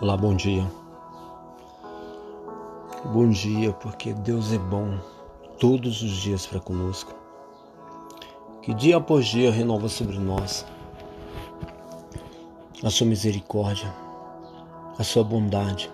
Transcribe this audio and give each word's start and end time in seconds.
Olá, 0.00 0.16
bom 0.16 0.32
dia. 0.32 0.64
Bom 3.06 3.28
dia, 3.30 3.72
porque 3.72 4.12
Deus 4.12 4.52
é 4.52 4.58
bom 4.58 4.96
todos 5.58 6.02
os 6.02 6.12
dias 6.18 6.46
para 6.46 6.60
conosco. 6.60 7.12
Que 8.62 8.72
dia 8.74 8.98
após 8.98 9.26
dia 9.26 9.50
renova 9.50 9.88
sobre 9.88 10.16
nós 10.16 10.64
a 12.84 12.88
sua 12.90 13.08
misericórdia, 13.08 13.92
a 14.96 15.02
sua 15.02 15.24
bondade, 15.24 15.90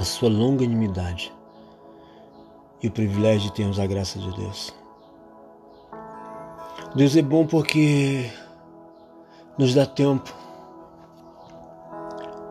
a 0.00 0.02
sua 0.02 0.30
longanimidade 0.30 1.30
e 2.82 2.88
o 2.88 2.90
privilégio 2.90 3.50
de 3.50 3.56
termos 3.56 3.78
a 3.78 3.86
graça 3.86 4.18
de 4.18 4.34
Deus. 4.36 4.74
Deus 6.94 7.14
é 7.14 7.20
bom 7.20 7.46
porque 7.46 8.32
nos 9.58 9.74
dá 9.74 9.84
tempo 9.84 10.43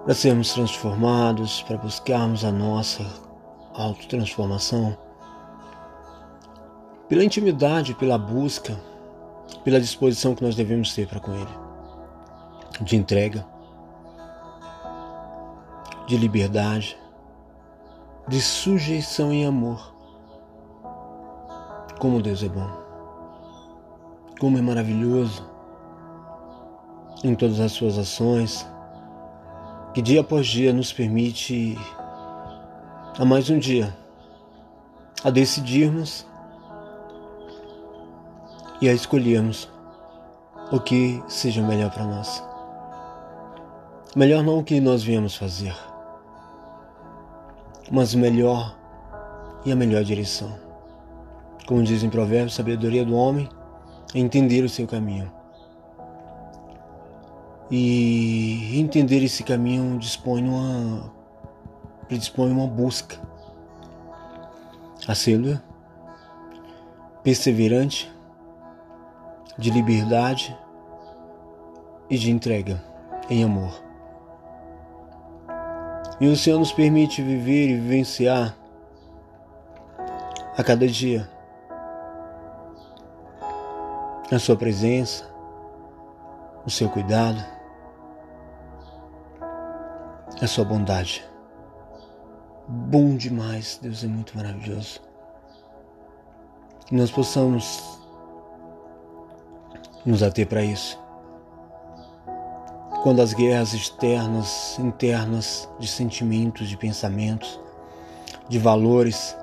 para 0.04 0.14
sermos 0.14 0.54
transformados, 0.54 1.62
para 1.62 1.78
buscarmos 1.78 2.44
a 2.44 2.52
nossa 2.52 3.06
autotransformação, 3.74 4.98
pela 7.08 7.24
intimidade, 7.24 7.94
pela 7.94 8.18
busca, 8.18 8.78
pela 9.64 9.80
disposição 9.80 10.36
que 10.36 10.44
nós 10.44 10.56
devemos 10.56 10.94
ter 10.94 11.08
para 11.08 11.22
com 11.22 11.32
Ele, 11.34 11.58
de 12.82 12.98
entrega, 12.98 13.46
de 16.06 16.18
liberdade, 16.18 16.98
de 18.28 18.42
sujeição 18.42 19.34
e 19.34 19.46
amor. 19.46 19.94
Como 22.00 22.22
Deus 22.22 22.44
é 22.44 22.50
bom, 22.50 22.70
como 24.38 24.58
é 24.58 24.62
maravilhoso 24.62 25.50
em 27.24 27.34
todas 27.36 27.62
as 27.62 27.72
suas 27.72 27.98
ações 27.98 28.68
que 29.94 30.02
dia 30.02 30.22
após 30.22 30.48
dia 30.48 30.74
nos 30.74 30.92
permite 30.92 31.78
a 33.20 33.24
mais 33.24 33.52
um 33.52 33.60
dia 33.60 33.96
a 35.24 35.30
decidirmos 35.30 36.26
e 38.82 38.90
a 38.90 38.94
escolhermos 38.94 39.70
o 40.72 40.80
que 40.80 41.24
seja 41.28 41.62
melhor 41.62 41.92
para 41.92 42.06
nós. 42.06 42.44
Melhor 44.16 44.44
não 44.44 44.58
o 44.58 44.64
que 44.64 44.82
nós 44.82 45.04
viemos 45.04 45.36
fazer, 45.36 45.76
mas 47.92 48.16
melhor 48.16 48.76
e 49.64 49.72
a 49.72 49.76
melhor 49.76 50.04
direção. 50.04 50.58
Como 51.68 51.84
diz 51.84 52.02
em 52.02 52.10
Provérbios, 52.10 52.56
sabedoria 52.56 53.06
do 53.06 53.16
homem 53.16 53.48
é 54.16 54.20
entender 54.20 54.64
o 54.64 54.70
seu 54.70 54.88
caminho 54.88 55.43
e 57.76 58.80
entender 58.80 59.24
esse 59.24 59.44
caminho 59.44 59.98
dispõe 59.98 60.48
uma 60.48 61.12
predispõe 62.08 62.52
uma 62.52 62.68
busca 62.68 63.20
assídua, 65.08 65.60
perseverante, 67.24 68.14
de 69.58 69.72
liberdade 69.72 70.56
e 72.12 72.16
de 72.16 72.30
entrega 72.30 72.80
em 73.28 73.44
amor. 73.44 73.84
E 76.22 76.28
o 76.28 76.38
Senhor 76.38 76.60
nos 76.60 76.72
permite 76.72 77.24
viver 77.24 77.70
e 77.70 77.80
vivenciar 77.80 78.56
a 80.56 80.64
cada 80.64 80.88
dia 80.88 81.28
a 84.32 84.38
Sua 84.38 84.56
presença, 84.56 85.28
o 86.68 86.70
seu 86.70 86.88
cuidado, 86.88 87.44
a 90.44 90.48
sua 90.48 90.66
bondade. 90.66 91.24
Bom 92.68 93.16
demais, 93.16 93.80
Deus 93.82 94.04
é 94.04 94.08
muito 94.08 94.36
maravilhoso. 94.36 95.00
Que 96.86 96.94
nós 96.94 97.10
possamos 97.10 97.82
nos 100.06 100.22
ater 100.22 100.46
para 100.46 100.62
isso. 100.62 101.00
Quando 103.04 103.22
as 103.22 103.34
guerras 103.34 103.74
externas, 103.74 104.78
internas, 104.80 105.70
de 105.80 105.88
sentimentos, 105.88 106.68
de 106.68 106.76
pensamentos, 106.76 107.58
de 108.50 108.60
valores, 108.60 109.38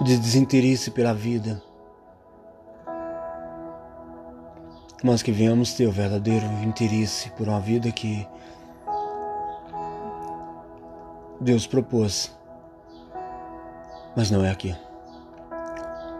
de 0.00 0.16
desinteresse 0.16 0.90
pela 0.90 1.12
vida, 1.12 1.62
mas 5.02 5.22
que 5.22 5.32
venhamos 5.32 5.72
ter 5.72 5.86
o 5.86 5.92
verdadeiro 5.92 6.46
interesse 6.62 7.30
por 7.30 7.48
uma 7.48 7.60
vida 7.60 7.90
que 7.90 8.26
Deus 11.40 11.66
propôs, 11.66 12.30
mas 14.14 14.30
não 14.30 14.44
é 14.44 14.50
aqui. 14.50 14.76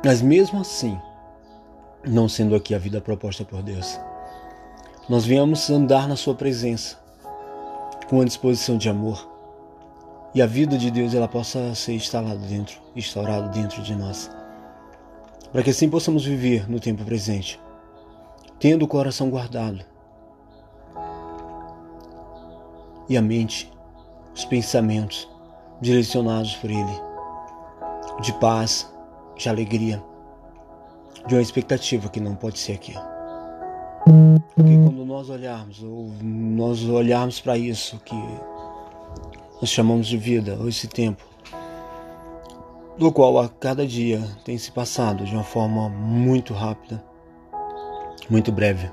Mas 0.03 0.23
mesmo 0.23 0.61
assim, 0.61 0.99
não 2.07 2.27
sendo 2.27 2.55
aqui 2.55 2.75
a 2.75 2.79
vida 2.79 3.01
proposta 3.03 3.45
por 3.45 3.63
Deus, 3.63 4.01
nós 5.09 5.27
venhamos 5.27 5.69
andar 5.69 6.09
na 6.09 6.17
Sua 6.17 6.35
presença 6.35 6.99
com 8.09 8.21
a 8.21 8.25
disposição 8.25 8.79
de 8.79 8.89
amor 8.89 9.29
e 10.35 10.41
a 10.41 10.47
vida 10.47 10.79
de 10.79 10.91
Deus 10.91 11.13
ela 11.13 11.29
possa 11.29 11.75
ser 11.75 11.93
instalada 11.93 12.39
dentro, 12.39 12.81
instaurada 12.97 13.49
dentro 13.49 13.83
de 13.83 13.95
nós, 13.95 14.31
para 15.53 15.63
que 15.63 15.71
assim 15.71 15.91
possamos 15.91 16.25
viver 16.25 16.71
no 16.71 16.81
tempo 16.81 17.05
presente 17.05 17.61
tendo 18.61 18.85
o 18.85 18.89
coração 18.89 19.31
guardado 19.31 19.83
e 23.09 23.17
a 23.17 23.23
mente, 23.23 23.73
os 24.35 24.45
pensamentos 24.45 25.29
direcionados 25.81 26.55
por 26.57 26.71
Ele, 26.71 27.01
de 28.21 28.33
paz, 28.35 28.89
de 29.37 29.49
alegria, 29.49 30.01
de 31.27 31.35
uma 31.35 31.43
expectativa 31.43 32.09
que 32.11 32.21
não 32.21 32.37
pode 32.37 32.59
ser 32.59 32.75
aqui. 32.75 32.95
Porque 34.55 34.77
quando 34.77 35.07
nós 35.07 35.31
olharmos, 35.31 35.83
ou 35.83 36.13
nós 36.23 36.85
olharmos 36.85 37.41
para 37.41 37.57
isso 37.57 37.99
que 38.05 38.15
nós 39.61 39.71
chamamos 39.71 40.07
de 40.07 40.19
vida, 40.19 40.57
ou 40.61 40.69
esse 40.69 40.87
tempo, 40.87 41.25
do 42.99 43.11
qual 43.11 43.39
a 43.39 43.49
cada 43.49 43.87
dia 43.87 44.23
tem 44.45 44.59
se 44.59 44.71
passado 44.71 45.25
de 45.25 45.35
uma 45.35 45.43
forma 45.45 45.89
muito 45.89 46.53
rápida, 46.53 47.10
muito 48.31 48.53
breve. 48.53 48.91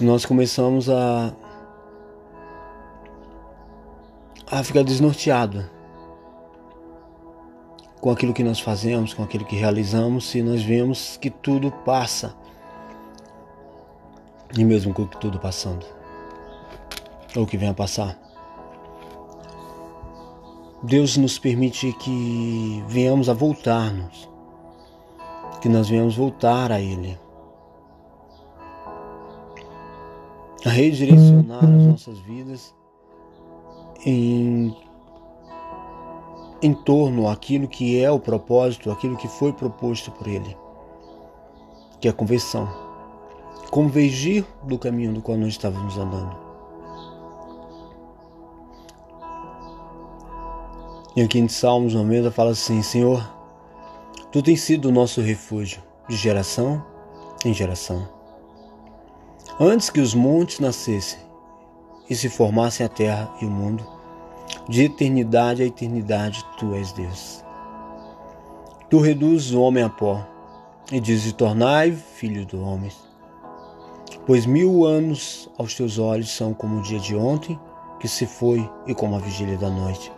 Nós 0.00 0.24
começamos 0.24 0.88
a 0.88 1.32
a 4.50 4.62
ficar 4.62 4.82
desnorteado 4.82 5.64
com 8.02 8.10
aquilo 8.10 8.34
que 8.34 8.42
nós 8.42 8.60
fazemos, 8.60 9.14
com 9.14 9.22
aquilo 9.22 9.46
que 9.46 9.56
realizamos, 9.56 10.34
e 10.34 10.42
nós 10.42 10.62
vemos 10.62 11.16
que 11.16 11.30
tudo 11.30 11.70
passa. 11.70 12.34
E 14.58 14.62
mesmo 14.64 14.92
com 14.92 15.06
tudo 15.06 15.38
passando, 15.38 15.86
ou 17.34 17.46
que 17.46 17.56
venha 17.56 17.70
a 17.70 17.74
passar, 17.74 18.18
Deus 20.82 21.16
nos 21.16 21.38
permite 21.38 21.92
que 21.94 22.84
venhamos 22.88 23.30
a 23.30 23.32
voltar-nos, 23.32 24.28
que 25.62 25.68
nós 25.68 25.88
venhamos 25.88 26.16
voltar 26.16 26.70
a 26.72 26.80
Ele. 26.80 27.21
A 30.64 30.70
redirecionar 30.70 31.64
as 31.64 31.86
nossas 31.86 32.18
vidas 32.20 32.74
em, 34.04 34.76
em 36.62 36.72
torno 36.72 37.28
àquilo 37.28 37.68
que 37.68 38.00
é 38.00 38.10
o 38.10 38.20
propósito, 38.20 38.90
aquilo 38.90 39.16
que 39.16 39.28
foi 39.28 39.52
proposto 39.52 40.10
por 40.10 40.26
Ele, 40.26 40.56
que 42.00 42.08
é 42.08 42.10
a 42.10 42.14
conversão. 42.14 42.68
Convergir 43.70 44.44
do 44.64 44.78
caminho 44.78 45.14
do 45.14 45.22
qual 45.22 45.38
nós 45.38 45.48
estávamos 45.48 45.96
andando. 45.96 46.36
E 51.16 51.22
aqui 51.22 51.38
em 51.38 51.48
Salmos 51.48 51.94
90 51.94 52.30
fala 52.30 52.50
assim: 52.50 52.82
Senhor, 52.82 53.22
Tu 54.32 54.42
tens 54.42 54.62
sido 54.62 54.88
o 54.88 54.92
nosso 54.92 55.20
refúgio 55.20 55.82
de 56.08 56.16
geração 56.16 56.82
em 57.44 57.52
geração 57.52 58.21
Antes 59.64 59.90
que 59.90 60.00
os 60.00 60.12
montes 60.12 60.58
nascessem 60.58 61.20
e 62.10 62.16
se 62.16 62.28
formassem 62.28 62.84
a 62.84 62.88
terra 62.88 63.32
e 63.40 63.44
o 63.44 63.48
mundo, 63.48 63.86
de 64.68 64.86
eternidade 64.86 65.62
a 65.62 65.66
eternidade 65.66 66.44
tu 66.58 66.74
és 66.74 66.90
Deus. 66.90 67.44
Tu 68.90 68.98
reduzes 68.98 69.52
o 69.52 69.60
homem 69.60 69.84
a 69.84 69.88
pó 69.88 70.20
e 70.90 70.98
dizes: 70.98 71.32
Tornai 71.32 71.92
filho 71.92 72.44
do 72.44 72.60
homem. 72.60 72.90
Pois 74.26 74.46
mil 74.46 74.84
anos 74.84 75.48
aos 75.56 75.76
teus 75.76 75.96
olhos 75.96 76.34
são 76.34 76.52
como 76.52 76.80
o 76.80 76.82
dia 76.82 76.98
de 76.98 77.14
ontem 77.14 77.56
que 78.00 78.08
se 78.08 78.26
foi 78.26 78.68
e 78.88 78.92
como 78.96 79.14
a 79.14 79.20
vigília 79.20 79.56
da 79.56 79.70
noite. 79.70 80.12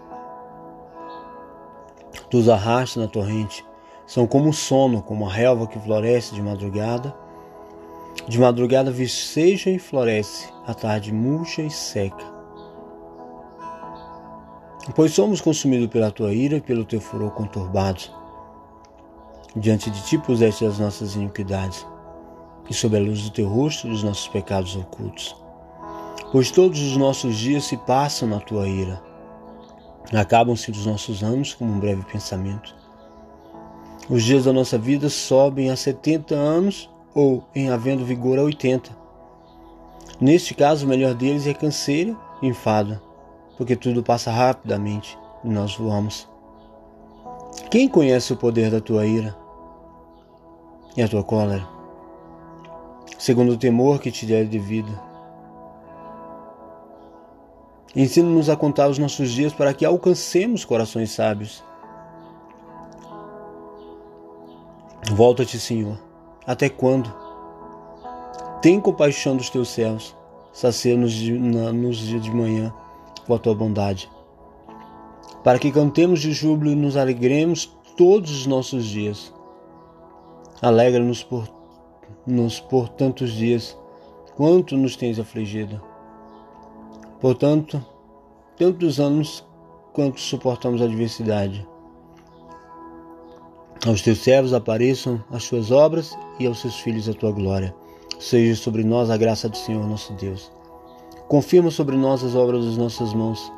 Tu 2.31 2.39
os 2.39 2.49
arrastas 2.49 3.03
na 3.03 3.11
torrente, 3.11 3.63
são 4.07 4.27
como 4.27 4.49
o 4.49 4.55
sono, 4.55 5.03
como 5.03 5.29
a 5.29 5.31
relva 5.31 5.67
que 5.67 5.79
floresce 5.79 6.35
de 6.35 6.41
madrugada 6.41 7.15
De 8.27 8.39
madrugada 8.39 8.91
viceja 8.91 9.69
e 9.69 9.79
floresce, 9.79 10.49
à 10.67 10.73
tarde 10.73 11.13
murcha 11.13 11.61
e 11.61 11.71
seca. 11.71 12.25
Pois 14.95 15.13
somos 15.13 15.43
consumidos 15.43 15.89
pela 15.89 16.11
tua 16.11 16.33
ira 16.33 16.57
e 16.57 16.61
pelo 16.61 16.87
teu 16.87 17.03
furor 17.03 17.33
conturbado. 17.33 18.01
Diante 19.55 19.91
de 19.91 20.03
ti 20.05 20.17
puseste 20.17 20.65
as 20.65 20.79
nossas 20.79 21.15
iniquidades, 21.15 21.87
e 22.69 22.73
sob 22.73 22.97
a 22.97 23.01
luz 23.01 23.23
do 23.25 23.31
teu 23.31 23.47
rosto 23.47 23.89
os 23.89 24.03
nossos 24.03 24.29
pecados 24.29 24.75
ocultos. 24.75 25.37
Pois 26.33 26.51
todos 26.51 26.81
os 26.81 26.97
nossos 26.97 27.37
dias 27.37 27.65
se 27.65 27.77
passam 27.77 28.27
na 28.27 28.41
tua 28.41 28.67
ira. 28.67 29.03
Acabam-se 30.15 30.71
os 30.71 30.87
nossos 30.87 31.23
anos 31.23 31.53
como 31.53 31.73
um 31.73 31.79
breve 31.79 32.03
pensamento. 32.05 32.75
Os 34.09 34.23
dias 34.23 34.45
da 34.45 34.53
nossa 34.53 34.79
vida 34.79 35.11
sobem 35.11 35.71
a 35.71 35.77
70 35.77 36.35
anos 36.35 36.91
ou, 37.15 37.45
em 37.55 37.71
havendo 37.71 38.05
vigor, 38.05 38.39
a 38.39 38.43
80. 38.43 38.91
Neste 40.21 40.55
caso, 40.55 40.85
o 40.85 40.89
melhor 40.89 41.15
deles 41.15 41.47
é 41.47 41.55
canseira 41.55 42.17
e 42.43 42.49
enfado, 42.49 43.01
porque 43.57 43.77
tudo 43.77 44.03
passa 44.03 44.31
rapidamente 44.31 45.19
e 45.45 45.49
nós 45.49 45.77
voamos. 45.77 46.29
Quem 47.71 47.89
conhece 47.89 48.33
o 48.33 48.37
poder 48.37 48.71
da 48.71 48.81
tua 48.81 49.07
ira 49.07 49.37
e 50.97 51.03
a 51.03 51.09
tua 51.09 51.23
cólera? 51.23 51.67
Segundo 53.19 53.53
o 53.53 53.57
temor 53.57 54.01
que 54.01 54.11
te 54.11 54.27
der 54.27 54.47
de 54.47 54.59
vida. 54.59 54.91
Ensina-nos 57.95 58.51
a 58.51 58.57
contar 58.57 58.89
os 58.89 58.99
nossos 58.99 59.31
dias 59.31 59.53
para 59.53 59.73
que 59.73 59.85
alcancemos 59.85 60.65
corações 60.65 61.13
sábios. 61.13 61.63
Volta-te, 65.13 65.61
Senhor 65.61 66.04
até 66.47 66.69
quando? 66.69 67.13
Tem 68.61 68.81
compaixão 68.81 69.37
dos 69.37 69.51
teus 69.51 69.69
céus, 69.69 70.17
sacia-nos 70.53 71.15
nos 71.75 71.99
dias 71.99 72.23
de 72.23 72.31
manhã 72.31 72.73
com 73.27 73.35
a 73.35 73.39
tua 73.39 73.55
bondade, 73.55 74.11
para 75.43 75.59
que 75.59 75.73
cantemos 75.73 76.21
de 76.21 76.33
júbilo 76.33 76.71
e 76.71 76.75
nos 76.77 76.97
alegremos 76.97 77.77
todos 77.97 78.31
os 78.31 78.47
nossos 78.47 78.85
dias. 78.85 79.33
Alegra-nos 80.63 81.23
por, 81.23 81.49
nos 82.27 82.61
por 82.61 82.89
tantos 82.89 83.33
dias, 83.33 83.77
quanto 84.37 84.77
nos 84.77 84.97
tens 84.97 85.19
afligido. 85.19 85.81
Portanto, 87.21 87.85
tantos 88.57 88.99
anos 89.01 89.47
quanto 89.93 90.21
suportamos 90.21 90.81
a 90.81 90.85
adversidade. 90.85 91.67
Aos 93.87 94.01
teus 94.01 94.21
servos 94.21 94.55
apareçam 94.55 95.23
as 95.31 95.47
tuas 95.47 95.71
obras 95.71 96.17
e 96.39 96.47
aos 96.47 96.59
seus 96.61 96.81
filhos 96.81 97.07
a 97.07 97.13
tua 97.13 97.31
glória. 97.31 97.75
Seja 98.19 98.57
sobre 98.57 98.83
nós 98.83 99.11
a 99.11 99.17
graça 99.19 99.47
do 99.47 99.59
Senhor 99.59 99.87
nosso 99.87 100.15
Deus. 100.15 100.51
Confirma 101.29 101.71
sobre 101.71 101.95
nós 101.95 102.25
as 102.25 102.35
obras 102.35 102.65
das 102.65 102.79
nossas 102.79 103.13
mãos. 103.13 103.53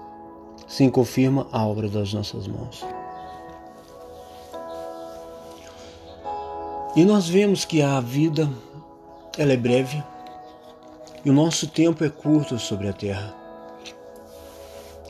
Sim, 0.67 0.90
confirma 0.90 1.46
a 1.52 1.64
obra 1.64 1.88
das 1.88 2.12
nossas 2.12 2.49
mãos. 2.49 2.84
E 6.96 7.05
nós 7.05 7.28
vemos 7.28 7.64
que 7.64 7.81
a 7.81 8.00
vida 8.00 8.50
ela 9.38 9.52
é 9.52 9.56
breve 9.56 10.02
e 11.25 11.31
o 11.31 11.32
nosso 11.32 11.69
tempo 11.69 12.02
é 12.02 12.08
curto 12.08 12.58
sobre 12.58 12.88
a 12.88 12.93
terra. 12.93 13.32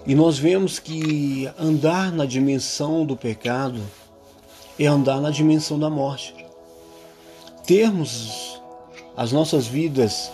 E 0.07 0.15
nós 0.15 0.39
vemos 0.39 0.79
que 0.79 1.51
andar 1.59 2.13
na 2.13 2.27
dimensão 2.27 3.07
do 3.07 3.17
pecado 3.17 3.81
é 4.79 4.87
andar 4.87 5.21
na 5.21 5.31
dimensão 5.31 5.79
da 5.79 5.89
morte. 5.89 6.35
Termos 7.65 8.61
as 9.17 9.33
nossas 9.33 9.67
vidas 9.67 10.31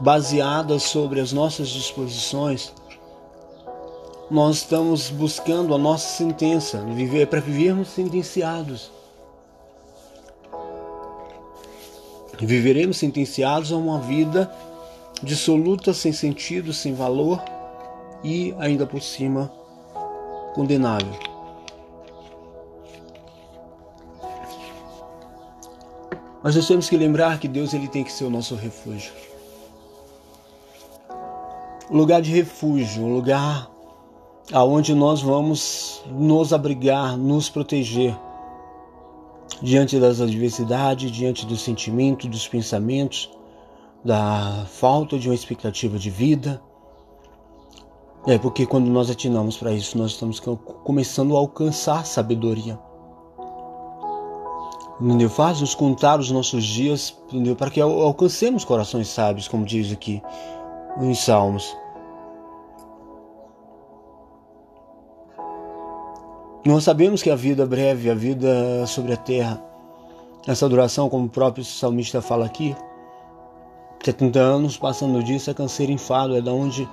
baseadas 0.00 0.84
sobre 0.84 1.20
as 1.20 1.32
nossas 1.32 1.68
disposições, 1.68 2.72
nós 4.30 4.56
estamos 4.56 5.10
buscando 5.10 5.74
a 5.74 5.78
nossa 5.78 6.16
sentença, 6.16 6.80
viver 6.80 7.26
para 7.26 7.40
vivermos 7.40 7.88
sentenciados. 7.88 8.90
Viveremos 12.38 12.98
sentenciados 12.98 13.72
a 13.72 13.76
uma 13.76 13.98
vida 14.00 14.50
dissoluta, 15.22 15.92
sem 15.92 16.12
sentido, 16.12 16.72
sem 16.72 16.94
valor 16.94 17.42
e 18.22 18.54
ainda 18.58 18.86
por 18.86 19.02
cima 19.02 19.50
condenável. 20.54 21.27
Mas 26.42 26.54
nós 26.54 26.66
temos 26.66 26.88
que 26.88 26.96
lembrar 26.96 27.38
que 27.38 27.48
Deus 27.48 27.74
ele 27.74 27.88
tem 27.88 28.04
que 28.04 28.12
ser 28.12 28.24
o 28.24 28.30
nosso 28.30 28.54
refúgio. 28.54 29.12
O 31.90 31.96
lugar 31.96 32.22
de 32.22 32.30
refúgio, 32.30 33.02
um 33.02 33.14
lugar 33.14 33.70
aonde 34.52 34.94
nós 34.94 35.20
vamos 35.20 36.02
nos 36.06 36.52
abrigar, 36.52 37.16
nos 37.16 37.48
proteger 37.48 38.16
diante 39.60 39.98
das 39.98 40.20
adversidades, 40.20 41.10
diante 41.10 41.44
do 41.44 41.56
sentimento, 41.56 42.28
dos 42.28 42.46
pensamentos, 42.46 43.30
da 44.04 44.64
falta 44.66 45.18
de 45.18 45.28
uma 45.28 45.34
expectativa 45.34 45.98
de 45.98 46.10
vida. 46.10 46.62
É 48.26 48.38
porque 48.38 48.66
quando 48.66 48.88
nós 48.88 49.10
atinamos 49.10 49.56
para 49.56 49.72
isso, 49.72 49.96
nós 49.98 50.12
estamos 50.12 50.40
começando 50.40 51.34
a 51.34 51.38
alcançar 51.38 52.06
sabedoria. 52.06 52.78
Entendeu? 55.00 55.30
Faz-nos 55.30 55.74
contar 55.74 56.18
os 56.18 56.30
nossos 56.30 56.64
dias, 56.64 57.16
entendeu? 57.28 57.54
Para 57.54 57.70
que 57.70 57.80
alcancemos 57.80 58.64
corações 58.64 59.08
sábios, 59.08 59.46
como 59.46 59.64
diz 59.64 59.92
aqui 59.92 60.20
em 61.00 61.14
Salmos. 61.14 61.76
Nós 66.64 66.82
sabemos 66.82 67.22
que 67.22 67.30
a 67.30 67.36
vida 67.36 67.64
breve, 67.64 68.10
a 68.10 68.14
vida 68.14 68.84
sobre 68.86 69.12
a 69.12 69.16
terra, 69.16 69.62
essa 70.46 70.68
duração, 70.68 71.08
como 71.08 71.26
o 71.26 71.30
próprio 71.30 71.64
salmista 71.64 72.20
fala 72.20 72.44
aqui, 72.44 72.74
70 74.04 74.38
anos 74.38 74.76
passando 74.76 75.22
disso 75.22 75.50
é 75.50 75.54
canseiro 75.54 75.92
enfado, 75.92 76.36
é 76.36 76.40
da 76.40 76.52
onde 76.52 76.88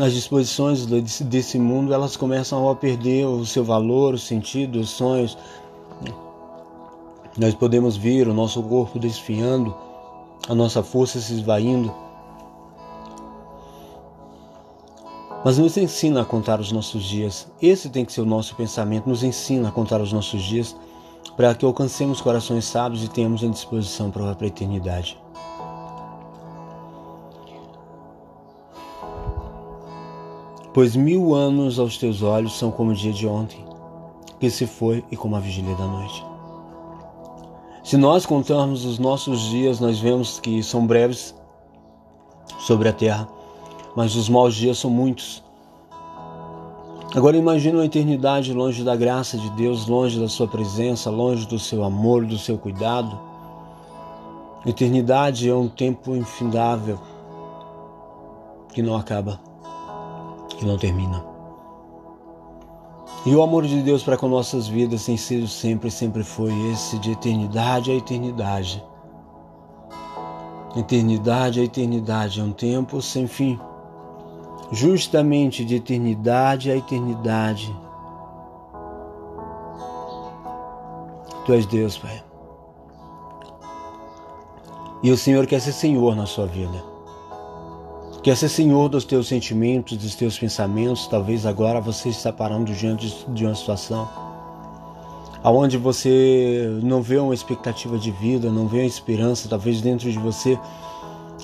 as 0.00 0.12
disposições 0.12 0.86
desse 0.86 1.58
mundo 1.58 1.92
elas 1.92 2.16
começam 2.16 2.68
a 2.68 2.76
perder 2.76 3.26
o 3.26 3.44
seu 3.44 3.64
valor, 3.64 4.14
o 4.14 4.18
sentido, 4.18 4.80
os 4.80 4.90
sonhos, 4.90 5.36
nós 7.38 7.54
podemos 7.54 7.96
ver 7.96 8.26
o 8.26 8.34
nosso 8.34 8.60
corpo 8.64 8.98
desfiando, 8.98 9.74
a 10.48 10.54
nossa 10.54 10.82
força 10.82 11.20
se 11.20 11.34
esvaindo. 11.34 11.94
Mas 15.44 15.56
nos 15.56 15.76
ensina 15.76 16.22
a 16.22 16.24
contar 16.24 16.58
os 16.58 16.72
nossos 16.72 17.04
dias. 17.04 17.46
Esse 17.62 17.88
tem 17.88 18.04
que 18.04 18.12
ser 18.12 18.22
o 18.22 18.26
nosso 18.26 18.56
pensamento. 18.56 19.08
Nos 19.08 19.22
ensina 19.22 19.68
a 19.68 19.72
contar 19.72 20.00
os 20.00 20.12
nossos 20.12 20.42
dias 20.42 20.74
para 21.36 21.54
que 21.54 21.64
alcancemos 21.64 22.20
corações 22.20 22.64
sábios 22.64 23.04
e 23.04 23.08
tenhamos 23.08 23.44
a 23.44 23.46
disposição 23.46 24.10
para 24.10 24.36
a 24.38 24.46
eternidade. 24.46 25.16
Pois 30.74 30.96
mil 30.96 31.34
anos 31.34 31.78
aos 31.78 31.98
teus 31.98 32.20
olhos 32.20 32.58
são 32.58 32.72
como 32.72 32.90
o 32.90 32.94
dia 32.94 33.12
de 33.12 33.26
ontem, 33.26 33.64
que 34.40 34.50
se 34.50 34.66
foi 34.66 35.04
e 35.10 35.16
como 35.16 35.36
a 35.36 35.40
vigília 35.40 35.74
da 35.76 35.86
noite. 35.86 36.37
Se 37.88 37.96
nós 37.96 38.26
contarmos 38.26 38.84
os 38.84 38.98
nossos 38.98 39.40
dias, 39.44 39.80
nós 39.80 39.98
vemos 39.98 40.38
que 40.38 40.62
são 40.62 40.86
breves 40.86 41.34
sobre 42.58 42.86
a 42.86 42.92
terra, 42.92 43.26
mas 43.96 44.14
os 44.14 44.28
maus 44.28 44.54
dias 44.54 44.76
são 44.76 44.90
muitos. 44.90 45.42
Agora 47.16 47.38
imagine 47.38 47.78
uma 47.78 47.86
eternidade 47.86 48.52
longe 48.52 48.84
da 48.84 48.94
graça 48.94 49.38
de 49.38 49.48
Deus, 49.52 49.86
longe 49.86 50.20
da 50.20 50.28
sua 50.28 50.46
presença, 50.46 51.08
longe 51.08 51.46
do 51.46 51.58
seu 51.58 51.82
amor, 51.82 52.26
do 52.26 52.36
seu 52.36 52.58
cuidado. 52.58 53.18
Eternidade 54.66 55.48
é 55.48 55.54
um 55.54 55.66
tempo 55.66 56.14
infindável 56.14 56.98
que 58.70 58.82
não 58.82 58.96
acaba, 58.96 59.40
que 60.50 60.66
não 60.66 60.76
termina. 60.76 61.37
E 63.26 63.34
o 63.34 63.42
amor 63.42 63.66
de 63.66 63.82
Deus 63.82 64.02
para 64.02 64.16
com 64.16 64.28
nossas 64.28 64.68
vidas 64.68 65.04
tem 65.04 65.16
sido 65.16 65.48
sempre, 65.48 65.90
sempre 65.90 66.22
foi 66.22 66.52
esse 66.70 66.98
de 66.98 67.12
eternidade 67.12 67.90
a 67.90 67.94
eternidade. 67.94 68.82
Eternidade 70.76 71.60
a 71.60 71.64
eternidade 71.64 72.40
é 72.40 72.44
um 72.44 72.52
tempo 72.52 73.02
sem 73.02 73.26
fim. 73.26 73.58
Justamente 74.70 75.64
de 75.64 75.76
eternidade 75.76 76.70
a 76.70 76.76
eternidade. 76.76 77.74
Tu 81.44 81.52
és 81.52 81.66
Deus, 81.66 81.98
Pai. 81.98 82.22
E 85.02 85.10
o 85.10 85.16
Senhor 85.16 85.46
quer 85.46 85.60
ser 85.60 85.72
Senhor 85.72 86.14
na 86.14 86.26
sua 86.26 86.46
vida. 86.46 86.97
Quer 88.22 88.36
ser 88.36 88.48
senhor 88.48 88.88
dos 88.88 89.04
teus 89.04 89.28
sentimentos, 89.28 89.96
dos 89.96 90.14
teus 90.14 90.38
pensamentos. 90.38 91.06
Talvez 91.06 91.46
agora 91.46 91.80
você 91.80 92.08
está 92.08 92.32
parando 92.32 92.72
diante 92.72 93.24
de 93.28 93.46
uma 93.46 93.54
situação 93.54 94.08
aonde 95.42 95.78
você 95.78 96.78
não 96.82 97.00
vê 97.00 97.18
uma 97.18 97.34
expectativa 97.34 97.98
de 97.98 98.10
vida, 98.10 98.50
não 98.50 98.66
vê 98.66 98.78
uma 98.78 98.86
esperança, 98.86 99.48
talvez 99.48 99.80
dentro 99.80 100.10
de 100.10 100.18
você 100.18 100.58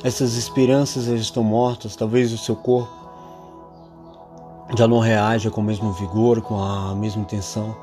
essas 0.02 0.34
esperanças 0.34 1.06
estão 1.06 1.42
mortas, 1.42 1.96
talvez 1.96 2.32
o 2.32 2.38
seu 2.38 2.56
corpo 2.56 2.92
já 4.76 4.88
não 4.88 4.98
reaja 4.98 5.50
com 5.50 5.60
o 5.60 5.64
mesmo 5.64 5.92
vigor, 5.92 6.42
com 6.42 6.62
a 6.62 6.94
mesma 6.94 7.22
intenção. 7.22 7.74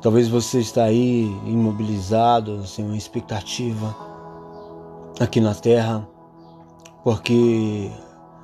Talvez 0.00 0.28
você 0.28 0.60
está 0.60 0.84
aí 0.84 1.24
imobilizado, 1.46 2.66
sem 2.66 2.84
uma 2.84 2.96
expectativa 2.96 3.94
aqui 5.20 5.40
na 5.40 5.54
terra, 5.54 6.06
porque 7.04 7.90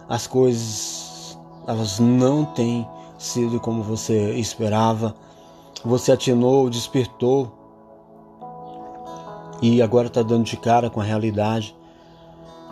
as 0.08 0.26
coisas 0.26 1.38
elas 1.66 1.98
não 1.98 2.44
têm 2.44 2.86
sido 3.18 3.58
como 3.58 3.82
você 3.82 4.34
esperava. 4.34 5.14
Você 5.84 6.12
atinou, 6.12 6.68
despertou 6.68 7.50
e 9.62 9.80
agora 9.80 10.08
está 10.08 10.22
dando 10.22 10.44
de 10.44 10.56
cara 10.56 10.90
com 10.90 11.00
a 11.00 11.04
realidade 11.04 11.74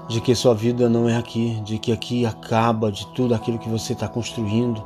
de 0.09 0.21
que 0.21 0.35
sua 0.35 0.55
vida 0.55 0.89
não 0.89 1.09
é 1.09 1.17
aqui, 1.17 1.61
de 1.65 1.79
que 1.79 1.93
aqui 1.93 2.25
acaba 2.25 2.91
de 2.91 3.07
tudo 3.09 3.35
aquilo 3.35 3.59
que 3.59 3.69
você 3.69 3.93
está 3.93 4.09
construindo. 4.09 4.85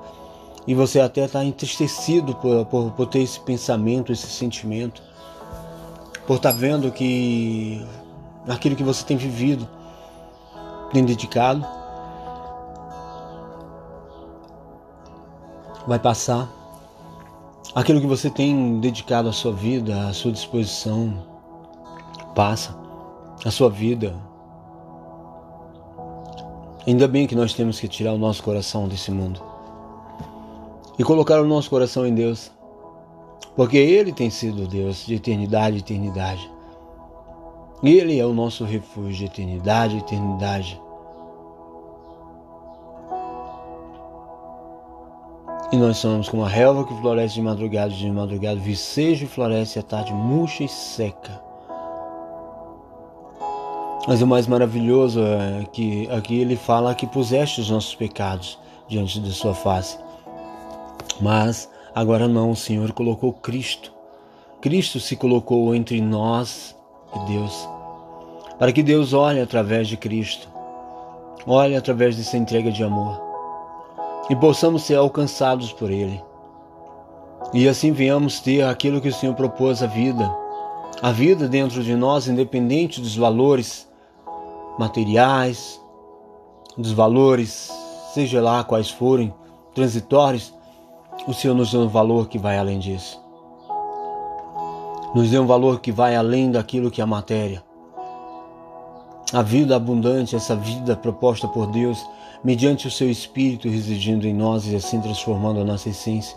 E 0.66 0.74
você 0.74 1.00
até 1.00 1.24
está 1.24 1.44
entristecido 1.44 2.34
por, 2.36 2.64
por, 2.66 2.90
por, 2.92 3.06
ter 3.06 3.20
esse 3.20 3.40
pensamento, 3.40 4.12
esse 4.12 4.26
sentimento, 4.26 5.02
por 6.26 6.36
estar 6.36 6.52
tá 6.52 6.58
vendo 6.58 6.90
que 6.92 7.84
aquilo 8.48 8.76
que 8.76 8.82
você 8.84 9.04
tem 9.04 9.16
vivido, 9.16 9.68
tem 10.92 11.04
dedicado, 11.04 11.66
vai 15.86 15.98
passar. 15.98 16.48
Aquilo 17.74 18.00
que 18.00 18.06
você 18.06 18.28
tem 18.28 18.80
dedicado 18.80 19.28
à 19.28 19.32
sua 19.32 19.52
vida, 19.52 20.08
à 20.08 20.12
sua 20.12 20.30
disposição, 20.30 21.26
passa. 22.34 22.76
A 23.44 23.50
sua 23.50 23.70
vida 23.70 24.14
Ainda 26.84 27.06
bem 27.06 27.28
que 27.28 27.36
nós 27.36 27.54
temos 27.54 27.78
que 27.78 27.86
tirar 27.86 28.12
o 28.12 28.18
nosso 28.18 28.42
coração 28.42 28.88
desse 28.88 29.12
mundo 29.12 29.40
e 30.98 31.04
colocar 31.04 31.40
o 31.40 31.46
nosso 31.46 31.70
coração 31.70 32.04
em 32.04 32.12
Deus, 32.12 32.50
porque 33.54 33.76
Ele 33.76 34.12
tem 34.12 34.28
sido 34.30 34.66
Deus 34.66 35.06
de 35.06 35.14
eternidade 35.14 35.76
e 35.76 35.78
eternidade. 35.78 36.50
Ele 37.82 38.16
é 38.16 38.24
o 38.24 38.32
nosso 38.32 38.64
refúgio 38.64 39.12
de 39.12 39.24
eternidade 39.24 39.98
eternidade. 39.98 40.80
E 45.72 45.76
nós 45.76 45.96
somos 45.96 46.28
como 46.28 46.44
a 46.44 46.48
relva 46.48 46.84
que 46.84 46.94
floresce 47.00 47.34
de 47.34 47.42
madrugada, 47.42 47.90
de 47.92 48.08
madrugada, 48.08 48.60
vicejo 48.60 49.24
e 49.24 49.28
floresce 49.28 49.80
à 49.80 49.82
tarde, 49.82 50.12
murcha 50.12 50.62
e 50.62 50.68
seca. 50.68 51.42
Mas 54.06 54.22
o 54.22 54.26
mais 54.28 54.46
maravilhoso 54.46 55.20
é 55.20 55.64
que 55.72 56.08
aqui 56.10 56.38
ele 56.38 56.54
fala 56.54 56.94
que 56.94 57.06
puseste 57.06 57.60
os 57.60 57.70
nossos 57.70 57.96
pecados 57.96 58.60
diante 58.86 59.18
de 59.18 59.32
sua 59.32 59.54
face. 59.54 59.98
Mas 61.20 61.68
agora 61.92 62.28
não, 62.28 62.52
o 62.52 62.56
Senhor 62.56 62.92
colocou 62.92 63.32
Cristo. 63.32 63.92
Cristo 64.60 65.00
se 65.00 65.16
colocou 65.16 65.74
entre 65.74 66.00
nós 66.00 66.76
e 67.14 67.18
Deus. 67.26 67.68
Para 68.58 68.72
que 68.72 68.82
Deus 68.82 69.12
olhe 69.12 69.40
através 69.40 69.88
de 69.88 69.96
Cristo, 69.96 70.48
olhe 71.46 71.74
através 71.74 72.16
dessa 72.16 72.36
entrega 72.36 72.70
de 72.70 72.82
amor 72.82 73.20
e 74.30 74.36
possamos 74.36 74.82
ser 74.82 74.96
alcançados 74.96 75.72
por 75.72 75.90
Ele. 75.90 76.22
E 77.52 77.68
assim 77.68 77.92
venhamos 77.92 78.40
ter 78.40 78.62
aquilo 78.62 79.00
que 79.00 79.08
o 79.08 79.12
Senhor 79.12 79.34
propôs 79.34 79.82
à 79.82 79.86
vida, 79.86 80.30
a 81.02 81.10
vida 81.10 81.48
dentro 81.48 81.82
de 81.82 81.94
nós, 81.94 82.28
independente 82.28 83.00
dos 83.00 83.16
valores 83.16 83.88
materiais, 84.78 85.80
dos 86.76 86.92
valores, 86.92 87.70
seja 88.14 88.40
lá 88.40 88.64
quais 88.64 88.90
forem, 88.90 89.34
transitórios, 89.74 90.54
o 91.26 91.34
Senhor 91.34 91.54
nos 91.54 91.70
deu 91.72 91.82
um 91.82 91.88
valor 91.88 92.28
que 92.28 92.38
vai 92.38 92.58
além 92.58 92.78
disso. 92.78 93.21
Nos 95.14 95.30
deu 95.30 95.42
um 95.42 95.46
valor 95.46 95.80
que 95.80 95.92
vai 95.92 96.16
além 96.16 96.50
daquilo 96.50 96.90
que 96.90 97.00
é 97.00 97.04
a 97.04 97.06
matéria. 97.06 97.62
A 99.32 99.42
vida 99.42 99.76
abundante, 99.76 100.36
essa 100.36 100.56
vida 100.56 100.96
proposta 100.96 101.46
por 101.46 101.66
Deus, 101.66 102.02
mediante 102.42 102.86
o 102.86 102.90
seu 102.90 103.10
Espírito 103.10 103.68
residindo 103.68 104.26
em 104.26 104.34
nós 104.34 104.66
e 104.66 104.74
assim 104.74 105.00
transformando 105.00 105.60
a 105.60 105.64
nossa 105.64 105.88
essência. 105.88 106.36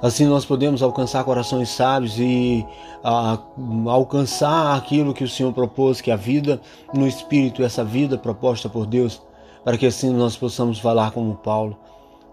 Assim 0.00 0.26
nós 0.26 0.44
podemos 0.44 0.82
alcançar 0.82 1.24
corações 1.24 1.68
sábios 1.68 2.18
e 2.18 2.64
a, 3.02 3.38
alcançar 3.86 4.76
aquilo 4.76 5.14
que 5.14 5.24
o 5.24 5.28
Senhor 5.28 5.52
propôs, 5.52 6.00
que 6.00 6.10
é 6.10 6.14
a 6.14 6.16
vida 6.16 6.60
no 6.92 7.08
Espírito, 7.08 7.62
essa 7.62 7.82
vida 7.82 8.18
proposta 8.18 8.68
por 8.68 8.86
Deus, 8.86 9.22
para 9.64 9.78
que 9.78 9.86
assim 9.86 10.10
nós 10.10 10.36
possamos 10.36 10.78
falar 10.78 11.10
como 11.10 11.34
Paulo. 11.36 11.76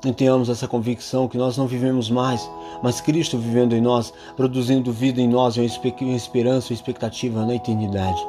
E 0.03 0.11
tenhamos 0.11 0.49
essa 0.49 0.67
convicção 0.67 1.27
que 1.27 1.37
nós 1.37 1.57
não 1.57 1.67
vivemos 1.67 2.09
mais, 2.09 2.49
mas 2.81 2.99
Cristo 2.99 3.37
vivendo 3.37 3.73
em 3.73 3.81
nós, 3.81 4.11
produzindo 4.35 4.91
vida 4.91 5.21
em 5.21 5.27
nós, 5.27 5.57
uma 5.57 5.65
esperança, 5.65 6.73
uma 6.73 6.75
expectativa 6.75 7.45
na 7.45 7.53
eternidade. 7.53 8.19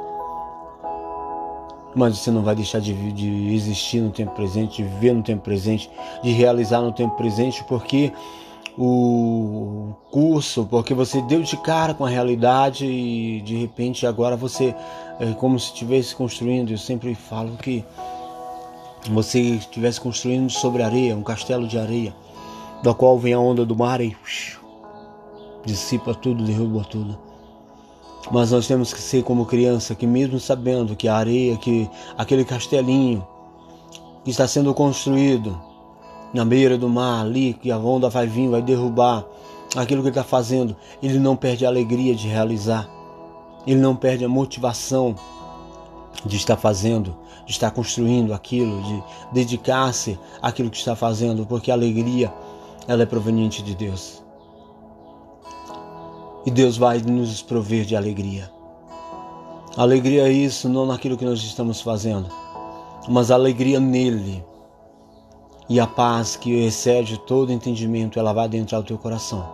Mas 1.95 2.19
você 2.19 2.31
não 2.31 2.43
vai 2.43 2.55
deixar 2.55 2.79
de, 2.81 2.93
de 3.13 3.55
existir 3.55 4.01
no 4.01 4.11
tempo 4.11 4.33
presente, 4.33 4.83
de 4.83 4.89
viver 4.89 5.15
no 5.15 5.23
tempo 5.23 5.43
presente, 5.43 5.91
de 6.23 6.31
realizar 6.31 6.83
no 6.83 6.93
tempo 6.93 7.17
presente, 7.17 7.65
porque 7.65 8.13
o 8.77 9.95
curso, 10.11 10.67
porque 10.67 10.95
você 10.95 11.21
deu 11.23 11.43
de 11.43 11.57
cara 11.59 11.95
com 11.95 12.05
a 12.05 12.09
realidade 12.09 12.87
e 12.87 13.43
de 13.43 13.57
repente 13.57 14.07
agora 14.07 14.37
você 14.37 14.75
é 15.21 15.33
como 15.35 15.59
se 15.59 15.67
estivesse 15.67 16.15
construindo. 16.15 16.71
Eu 16.71 16.79
sempre 16.79 17.15
falo 17.15 17.57
que 17.57 17.85
você 19.11 19.41
estivesse 19.41 20.01
construindo 20.01 20.51
sobre 20.51 20.83
areia, 20.83 21.17
um 21.17 21.23
castelo 21.23 21.67
de 21.67 21.79
areia, 21.79 22.15
da 22.83 22.95
qual 22.95 23.19
vem 23.19 23.33
a 23.33 23.41
onda 23.41 23.65
do 23.65 23.77
mar 23.77 24.01
e 24.01 24.17
dissipa 25.65 26.15
tudo, 26.15 26.45
derruba 26.45 26.85
tudo. 26.85 27.19
Mas 28.31 28.53
nós 28.53 28.67
temos 28.67 28.93
que 28.93 29.01
ser 29.01 29.25
como 29.25 29.47
criança, 29.47 29.95
que 29.95 30.07
mesmo 30.07 30.39
sabendo 30.39 30.95
que 30.95 31.09
a 31.09 31.17
areia, 31.17 31.57
que 31.57 31.89
aquele 32.17 32.45
castelinho 32.45 33.27
que 34.25 34.31
está 34.31 34.47
sendo 34.47 34.73
construído, 34.73 35.61
na 36.33 36.45
beira 36.45 36.79
do 36.79 36.89
mar, 36.89 37.25
ali, 37.25 37.55
que 37.55 37.71
a 37.71 37.79
onda 37.79 38.09
vai 38.09 38.27
vir, 38.27 38.49
vai 38.49 38.63
derrubar 38.63 39.25
aquilo 39.77 40.03
que 40.03 40.09
ele 40.09 40.11
está 40.11 40.25
fazendo, 40.25 40.77
ele 41.03 41.19
não 41.19 41.37
perde 41.37 41.67
a 41.67 41.69
alegria 41.69 42.15
de 42.15 42.29
realizar, 42.29 42.89
ele 43.67 43.81
não 43.81 43.97
perde 43.97 44.25
a 44.25 44.29
motivação 44.29 45.15
de 46.25 46.37
estar 46.37 46.57
fazendo, 46.57 47.17
de 47.45 47.53
estar 47.53 47.71
construindo 47.71 48.33
aquilo, 48.33 48.83
de 48.83 49.05
dedicar-se 49.33 50.19
àquilo 50.41 50.71
que 50.71 50.77
está 50.77 50.95
fazendo, 50.95 51.47
porque 51.47 51.71
a 51.71 51.75
alegria 51.75 52.33
ela 52.87 53.03
é 53.03 53.07
proveniente 53.07 53.63
de 53.63 53.75
Deus. 53.75 54.23
E 56.45 56.51
Deus 56.51 56.77
vai 56.77 56.99
nos 57.01 57.43
prover 57.43 57.85
de 57.85 57.95
alegria. 57.95 58.51
Alegria 59.77 60.29
é 60.29 60.33
isso, 60.33 60.69
não 60.69 60.85
naquilo 60.85 61.17
que 61.17 61.25
nós 61.25 61.43
estamos 61.43 61.81
fazendo, 61.81 62.29
mas 63.09 63.31
alegria 63.31 63.81
nele 63.81 64.45
e 65.69 65.81
a 65.81 65.87
paz 65.87 66.37
que 66.37 66.65
excede 66.65 67.19
todo 67.19 67.53
entendimento, 67.53 68.19
ela 68.19 68.33
vai 68.33 68.45
adentrar 68.45 68.81
o 68.81 68.85
teu 68.85 68.99
coração 68.99 69.49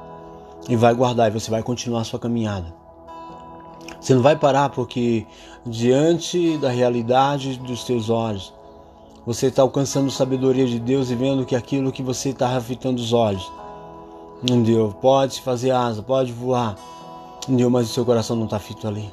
e 0.69 0.75
vai 0.75 0.93
guardar 0.93 1.29
e 1.29 1.39
você 1.39 1.51
vai 1.51 1.63
continuar 1.63 2.01
a 2.01 2.05
sua 2.05 2.19
caminhada. 2.19 2.75
Você 4.09 4.15
não 4.15 4.23
vai 4.23 4.37
parar 4.37 4.71
porque 4.71 5.27
diante 5.67 6.57
da 6.57 6.71
realidade 6.71 7.59
dos 7.59 7.85
teus 7.85 8.09
olhos, 8.09 8.55
você 9.27 9.49
está 9.49 9.61
alcançando 9.61 10.11
sabedoria 10.11 10.65
de 10.65 10.81
Deus 10.81 11.11
e 11.11 11.15
vendo 11.15 11.45
que 11.45 11.55
aquilo 11.55 11.93
que 11.93 12.03
você 12.03 12.31
está 12.31 12.59
fitando 12.59 13.03
os 13.03 13.13
olhos, 13.13 13.53
não 14.49 14.63
deu. 14.63 14.97
Pode 15.03 15.43
fazer 15.43 15.73
asa, 15.73 16.03
pode 16.03 16.33
voar, 16.33 16.75
não 17.47 17.69
mas 17.69 17.91
o 17.91 17.93
seu 17.93 18.03
coração 18.03 18.35
não 18.35 18.47
está 18.47 18.59
fito 18.59 18.89
ali. 18.89 19.13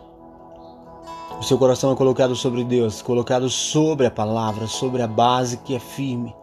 O 1.42 1.44
seu 1.44 1.58
coração 1.58 1.92
é 1.92 1.96
colocado 1.98 2.34
sobre 2.34 2.64
Deus, 2.64 3.02
colocado 3.02 3.50
sobre 3.50 4.08
a 4.08 4.12
palavra, 4.12 4.66
sobre 4.66 5.02
a 5.02 5.08
base 5.08 5.58
que 5.58 5.76
é 5.76 5.80
firme 5.80 6.34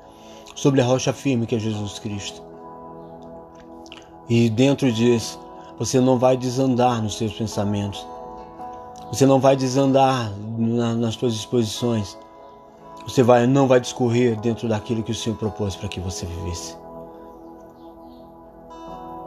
sobre 0.55 0.83
a 0.83 0.85
rocha 0.85 1.11
firme 1.11 1.47
que 1.47 1.55
é 1.55 1.59
Jesus 1.59 1.99
Cristo. 1.99 2.43
E 4.29 4.51
dentro 4.51 4.93
disso, 4.93 5.41
você 5.79 5.99
não 5.99 6.19
vai 6.19 6.37
desandar 6.37 7.03
nos 7.03 7.17
seus 7.17 7.33
pensamentos. 7.33 8.12
Você 9.13 9.27
não 9.27 9.39
vai 9.39 9.55
desandar 9.55 10.33
na, 10.57 10.95
nas 10.95 11.15
suas 11.15 11.35
disposições. 11.35 12.17
Você 13.07 13.23
vai, 13.23 13.47
não 13.47 13.69
vai 13.69 13.79
discorrer 13.79 14.41
dentro 14.41 14.67
daquilo 14.67 15.03
que 15.03 15.13
o 15.13 15.15
Senhor 15.15 15.37
propôs 15.37 15.77
para 15.77 15.87
que 15.87 16.01
você 16.01 16.25
vivesse. 16.25 16.75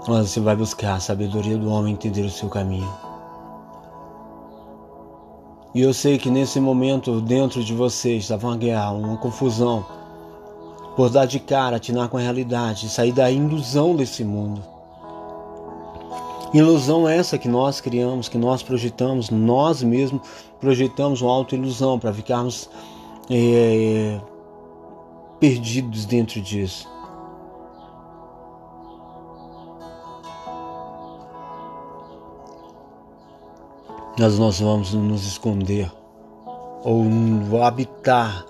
Mas 0.07 0.31
você 0.31 0.39
vai 0.39 0.55
buscar 0.55 0.95
a 0.95 0.99
sabedoria 0.99 1.55
do 1.55 1.69
homem 1.69 1.93
entender 1.93 2.23
o 2.23 2.31
seu 2.31 2.49
caminho. 2.49 2.91
E 5.75 5.81
eu 5.81 5.93
sei 5.93 6.17
que 6.17 6.31
nesse 6.31 6.59
momento 6.59 7.21
dentro 7.21 7.63
de 7.63 7.73
você 7.73 8.15
estava 8.15 8.47
uma 8.47 8.57
guerra, 8.57 8.89
uma 8.91 9.17
confusão 9.17 9.85
por 10.95 11.11
dar 11.11 11.27
de 11.27 11.39
cara, 11.39 11.75
atinar 11.75 12.09
com 12.09 12.17
a 12.17 12.21
realidade, 12.21 12.89
sair 12.89 13.11
da 13.11 13.29
ilusão 13.29 13.95
desse 13.95 14.23
mundo. 14.23 14.63
Ilusão 16.55 17.05
essa 17.05 17.37
que 17.37 17.49
nós 17.49 17.81
criamos, 17.81 18.29
que 18.29 18.37
nós 18.37 18.63
projetamos, 18.63 19.29
nós 19.29 19.83
mesmos 19.83 20.21
projetamos 20.57 21.21
uma 21.21 21.29
auto-ilusão 21.29 21.99
para 21.99 22.13
ficarmos 22.13 22.69
é, 23.29 24.17
perdidos 25.37 26.05
dentro 26.05 26.39
disso. 26.39 26.89
Mas 34.17 34.39
nós 34.39 34.61
vamos 34.61 34.93
nos 34.93 35.27
esconder 35.27 35.91
ou 36.85 37.61
habitar. 37.61 38.45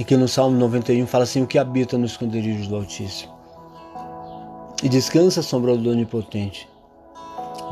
Aqui 0.00 0.16
no 0.16 0.26
Salmo 0.26 0.56
91 0.56 1.06
fala 1.06 1.24
assim: 1.24 1.42
o 1.42 1.46
que 1.46 1.58
habita 1.58 1.98
no 1.98 2.06
esconderijo 2.06 2.70
do 2.70 2.76
Altíssimo 2.76 3.31
e 4.82 4.88
descansa 4.88 5.40
à 5.40 5.42
sombra 5.42 5.76
do 5.76 5.90
Onipotente. 5.90 6.68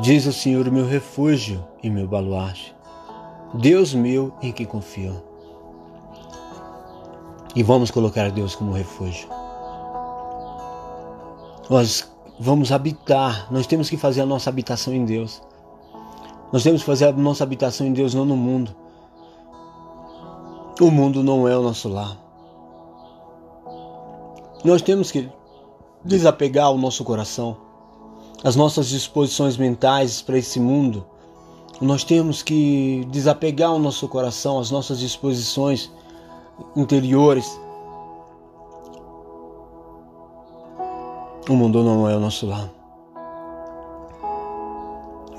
Diz 0.01 0.27
o 0.27 0.33
Senhor, 0.33 0.71
meu 0.71 0.87
refúgio 0.87 1.67
e 1.83 1.91
meu 1.91 2.07
baluarte, 2.07 2.75
Deus 3.55 3.93
meu 3.93 4.33
em 4.41 4.53
que 4.53 4.65
confio. 4.65 5.23
E 7.55 7.63
vamos 7.63 7.91
colocar 7.91 8.31
Deus 8.31 8.55
como 8.55 8.73
refúgio. 8.73 9.29
Nós 11.69 12.11
vamos 12.39 12.71
habitar, 12.71 13.53
nós 13.53 13.67
temos 13.67 13.91
que 13.91 13.97
fazer 13.97 14.21
a 14.23 14.27
nossa 14.27 14.49
habitação 14.49 14.95
em 14.95 15.05
Deus. 15.05 15.43
Nós 16.53 16.63
temos 16.63 16.81
que 16.81 16.87
fazer 16.87 17.07
a 17.07 17.13
nossa 17.13 17.45
habitação 17.45 17.87
em 17.87 17.93
Deus, 17.93 18.15
não 18.15 18.25
no 18.25 18.37
mundo. 18.37 18.75
O 20.81 20.91
mundo 20.91 21.23
não 21.23 21.47
é 21.47 21.57
o 21.57 21.63
nosso 21.63 21.89
lar. 21.89 22.17
Nós 24.65 24.81
temos 24.83 25.11
que 25.11 25.29
desapegar 26.05 26.71
o 26.71 26.79
nosso 26.79 27.05
coração, 27.05 27.57
as 28.43 28.57
nossas 28.57 28.89
disposições 28.89 29.57
mentais 29.57 30.23
para 30.23 30.39
esse 30.39 30.59
mundo. 30.59 31.05
Nós 31.81 32.05
temos 32.05 32.43
que 32.43 33.07
desapegar 33.11 33.73
o 33.73 33.79
nosso 33.79 34.07
coração, 34.09 34.59
as 34.59 34.71
nossas 34.71 34.99
disposições 34.99 35.91
interiores. 36.77 37.59
O 41.49 41.55
mundo 41.55 41.83
não 41.83 42.09
é 42.09 42.17
o 42.17 42.21
nosso 42.21 42.47
lar. 42.47 42.71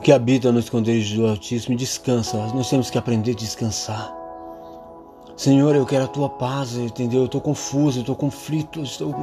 Que 0.03 0.11
habita 0.11 0.51
no 0.51 0.59
esconderijo 0.59 1.21
do 1.21 1.27
Altíssimo 1.27 1.75
descansa. 1.75 2.37
Nós 2.55 2.69
temos 2.69 2.89
que 2.89 2.97
aprender 2.97 3.31
a 3.31 3.35
descansar. 3.35 4.20
Senhor, 5.35 5.75
eu 5.75 5.85
quero 5.85 6.05
a 6.05 6.07
tua 6.07 6.29
paz, 6.29 6.75
entendeu? 6.75 7.21
Eu 7.21 7.25
estou 7.25 7.41
confuso, 7.41 7.99
eu 7.99 8.01
estou 8.01 8.15
conflito, 8.15 8.81
estou, 8.81 9.13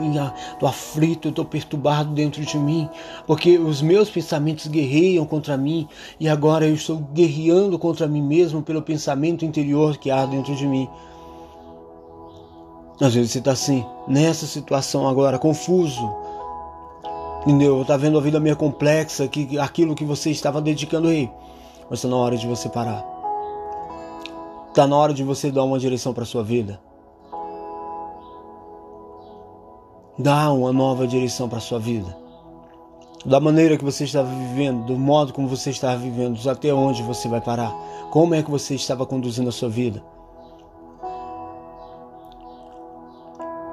aflito, 0.62 1.28
estou 1.28 1.44
perturbado 1.44 2.12
dentro 2.12 2.44
de 2.44 2.58
mim, 2.58 2.88
porque 3.26 3.58
os 3.58 3.82
meus 3.82 4.10
pensamentos 4.10 4.66
guerreiam 4.66 5.24
contra 5.24 5.56
mim 5.56 5.86
e 6.18 6.28
agora 6.28 6.66
eu 6.66 6.74
estou 6.74 6.96
guerreando 6.96 7.78
contra 7.78 8.08
mim 8.08 8.22
mesmo 8.22 8.62
pelo 8.62 8.82
pensamento 8.82 9.44
interior 9.44 9.96
que 9.96 10.10
há 10.10 10.24
dentro 10.26 10.56
de 10.56 10.66
mim. 10.66 10.88
Às 13.00 13.14
vezes 13.14 13.30
você 13.30 13.38
está 13.38 13.52
assim, 13.52 13.84
nessa 14.08 14.44
situação 14.44 15.06
agora, 15.06 15.38
confuso, 15.38 16.12
entendeu? 17.42 17.82
Está 17.82 17.96
vendo 17.96 18.18
a 18.18 18.20
vida 18.20 18.40
meio 18.40 18.56
complexa, 18.56 19.28
que 19.28 19.56
aquilo 19.56 19.94
que 19.94 20.04
você 20.04 20.30
estava 20.30 20.60
dedicando 20.60 21.06
aí, 21.06 21.30
mas 21.88 22.00
está 22.00 22.08
na 22.08 22.16
hora 22.16 22.36
de 22.36 22.46
você 22.48 22.68
parar 22.68 23.17
Está 24.78 24.86
na 24.86 24.96
hora 24.96 25.12
de 25.12 25.24
você 25.24 25.50
dar 25.50 25.64
uma 25.64 25.76
direção 25.76 26.14
para 26.14 26.24
sua 26.24 26.44
vida. 26.44 26.80
Dá 30.16 30.52
uma 30.52 30.72
nova 30.72 31.04
direção 31.04 31.48
para 31.48 31.58
sua 31.58 31.80
vida. 31.80 32.16
Da 33.26 33.40
maneira 33.40 33.76
que 33.76 33.84
você 33.84 34.04
estava 34.04 34.28
vivendo, 34.28 34.84
do 34.84 34.96
modo 34.96 35.32
como 35.32 35.48
você 35.48 35.70
estava 35.70 35.96
vivendo, 35.96 36.38
até 36.48 36.72
onde 36.72 37.02
você 37.02 37.26
vai 37.26 37.40
parar. 37.40 37.74
Como 38.12 38.36
é 38.36 38.40
que 38.40 38.52
você 38.52 38.76
estava 38.76 39.04
conduzindo 39.04 39.48
a 39.48 39.52
sua 39.52 39.68
vida? 39.68 40.00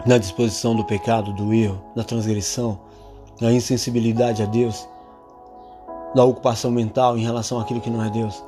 Na 0.08 0.18
disposição 0.18 0.76
do 0.76 0.84
pecado, 0.86 1.34
do 1.34 1.54
erro, 1.54 1.80
da 1.96 2.04
transgressão, 2.04 2.80
da 3.40 3.52
insensibilidade 3.52 4.42
a 4.42 4.48
Deus, 4.48 4.90
da 6.16 6.24
ocupação 6.24 6.72
mental 6.72 7.16
em 7.16 7.22
relação 7.22 7.60
àquilo 7.60 7.80
que 7.80 7.92
não 7.92 8.04
é 8.04 8.10
Deus. 8.10 8.44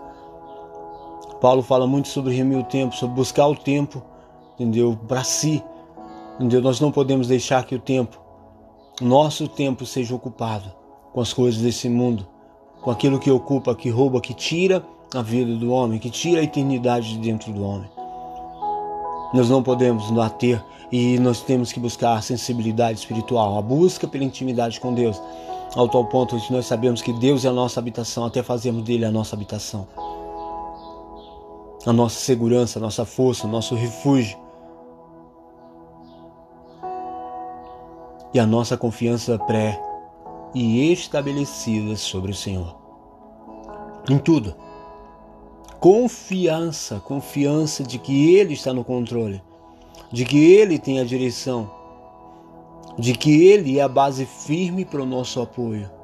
Paulo 1.40 1.62
fala 1.62 1.86
muito 1.86 2.08
sobre 2.08 2.34
remir 2.34 2.58
o 2.58 2.64
tempo, 2.64 2.96
sobre 2.96 3.16
buscar 3.16 3.48
o 3.48 3.56
tempo, 3.56 4.02
entendeu? 4.56 4.98
Para 5.08 5.24
si, 5.24 5.64
entendeu? 6.36 6.62
Nós 6.62 6.80
não 6.80 6.92
podemos 6.92 7.28
deixar 7.28 7.64
que 7.64 7.76
o 7.76 7.80
tempo, 7.80 8.20
nosso 9.00 9.48
tempo, 9.48 9.86
seja 9.86 10.16
ocupado 10.16 10.72
com 11.14 11.22
as 11.22 11.32
coisas 11.32 11.62
desse 11.62 11.88
mundo, 11.88 12.28
com 12.82 12.90
aquilo 12.90 13.20
que 13.20 13.30
ocupa, 13.30 13.76
que 13.76 13.90
rouba, 13.90 14.20
que 14.20 14.34
tira 14.34 14.84
a 15.14 15.22
vida 15.22 15.56
do 15.56 15.72
homem, 15.72 16.00
que 16.00 16.10
tira 16.10 16.42
a 16.42 16.44
eternidade 16.44 17.14
de 17.14 17.20
dentro 17.20 17.54
do 17.54 17.64
homem. 17.64 17.90
Nós 19.34 19.50
não 19.50 19.62
podemos 19.62 20.10
nos 20.10 20.20
ater 20.20 20.64
e 20.92 21.20
nós 21.20 21.42
temos 21.42 21.72
que 21.72 21.80
buscar 21.80 22.16
a 22.18 22.22
sensibilidade 22.22 22.98
espiritual, 22.98 23.58
a 23.58 23.62
busca 23.62 24.08
pela 24.08 24.24
intimidade 24.24 24.80
com 24.80 24.94
Deus, 24.94 25.22
ao 25.76 25.88
tal 25.88 26.06
ponto 26.06 26.40
que 26.40 26.52
nós 26.52 26.66
sabemos 26.66 27.02
que 27.02 27.14
Deus 27.14 27.46
é 27.46 27.50
a 27.50 27.54
nossa 27.54 27.80
habitação, 27.80 28.26
até 28.26 28.42
fazermos 28.42 28.84
dele 28.84 29.06
a 29.06 29.12
nossa 29.12 29.36
habitação 29.36 29.86
a 31.86 31.94
nossa 31.94 32.20
segurança, 32.20 32.80
a 32.80 32.82
nossa 32.82 33.06
força, 33.06 33.48
o 33.48 33.50
nosso 33.50 33.76
refúgio. 33.76 34.38
E 38.34 38.40
a 38.40 38.46
nossa 38.46 38.76
confiança 38.78 39.38
pré 39.40 39.82
e 40.54 40.92
estabelecida 40.92 41.96
sobre 41.96 42.32
o 42.32 42.36
Senhor. 42.36 42.76
Em 44.10 44.18
tudo. 44.18 44.56
Confiança, 45.80 47.00
confiança 47.00 47.84
de 47.84 48.00
que 48.00 48.36
Ele 48.36 48.54
está 48.54 48.74
no 48.74 48.84
controle, 48.84 49.42
de 50.12 50.26
que 50.26 50.38
Ele 50.38 50.80
tem 50.80 51.00
a 51.00 51.04
direção, 51.04 51.70
de 52.98 53.14
que 53.14 53.44
Ele 53.46 53.78
é 53.78 53.84
a 53.84 53.88
base 53.88 54.26
firme 54.26 54.84
para 54.84 55.02
o 55.02 55.06
nosso 55.06 55.40
apoio. 55.40 55.97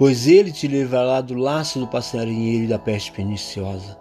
Pois 0.00 0.26
ele 0.26 0.50
te 0.50 0.66
livrará 0.66 1.20
do 1.20 1.34
laço 1.34 1.78
do 1.78 1.86
passarinheiro 1.86 2.64
e 2.64 2.66
da 2.66 2.78
peste 2.78 3.12
perniciosa. 3.12 3.98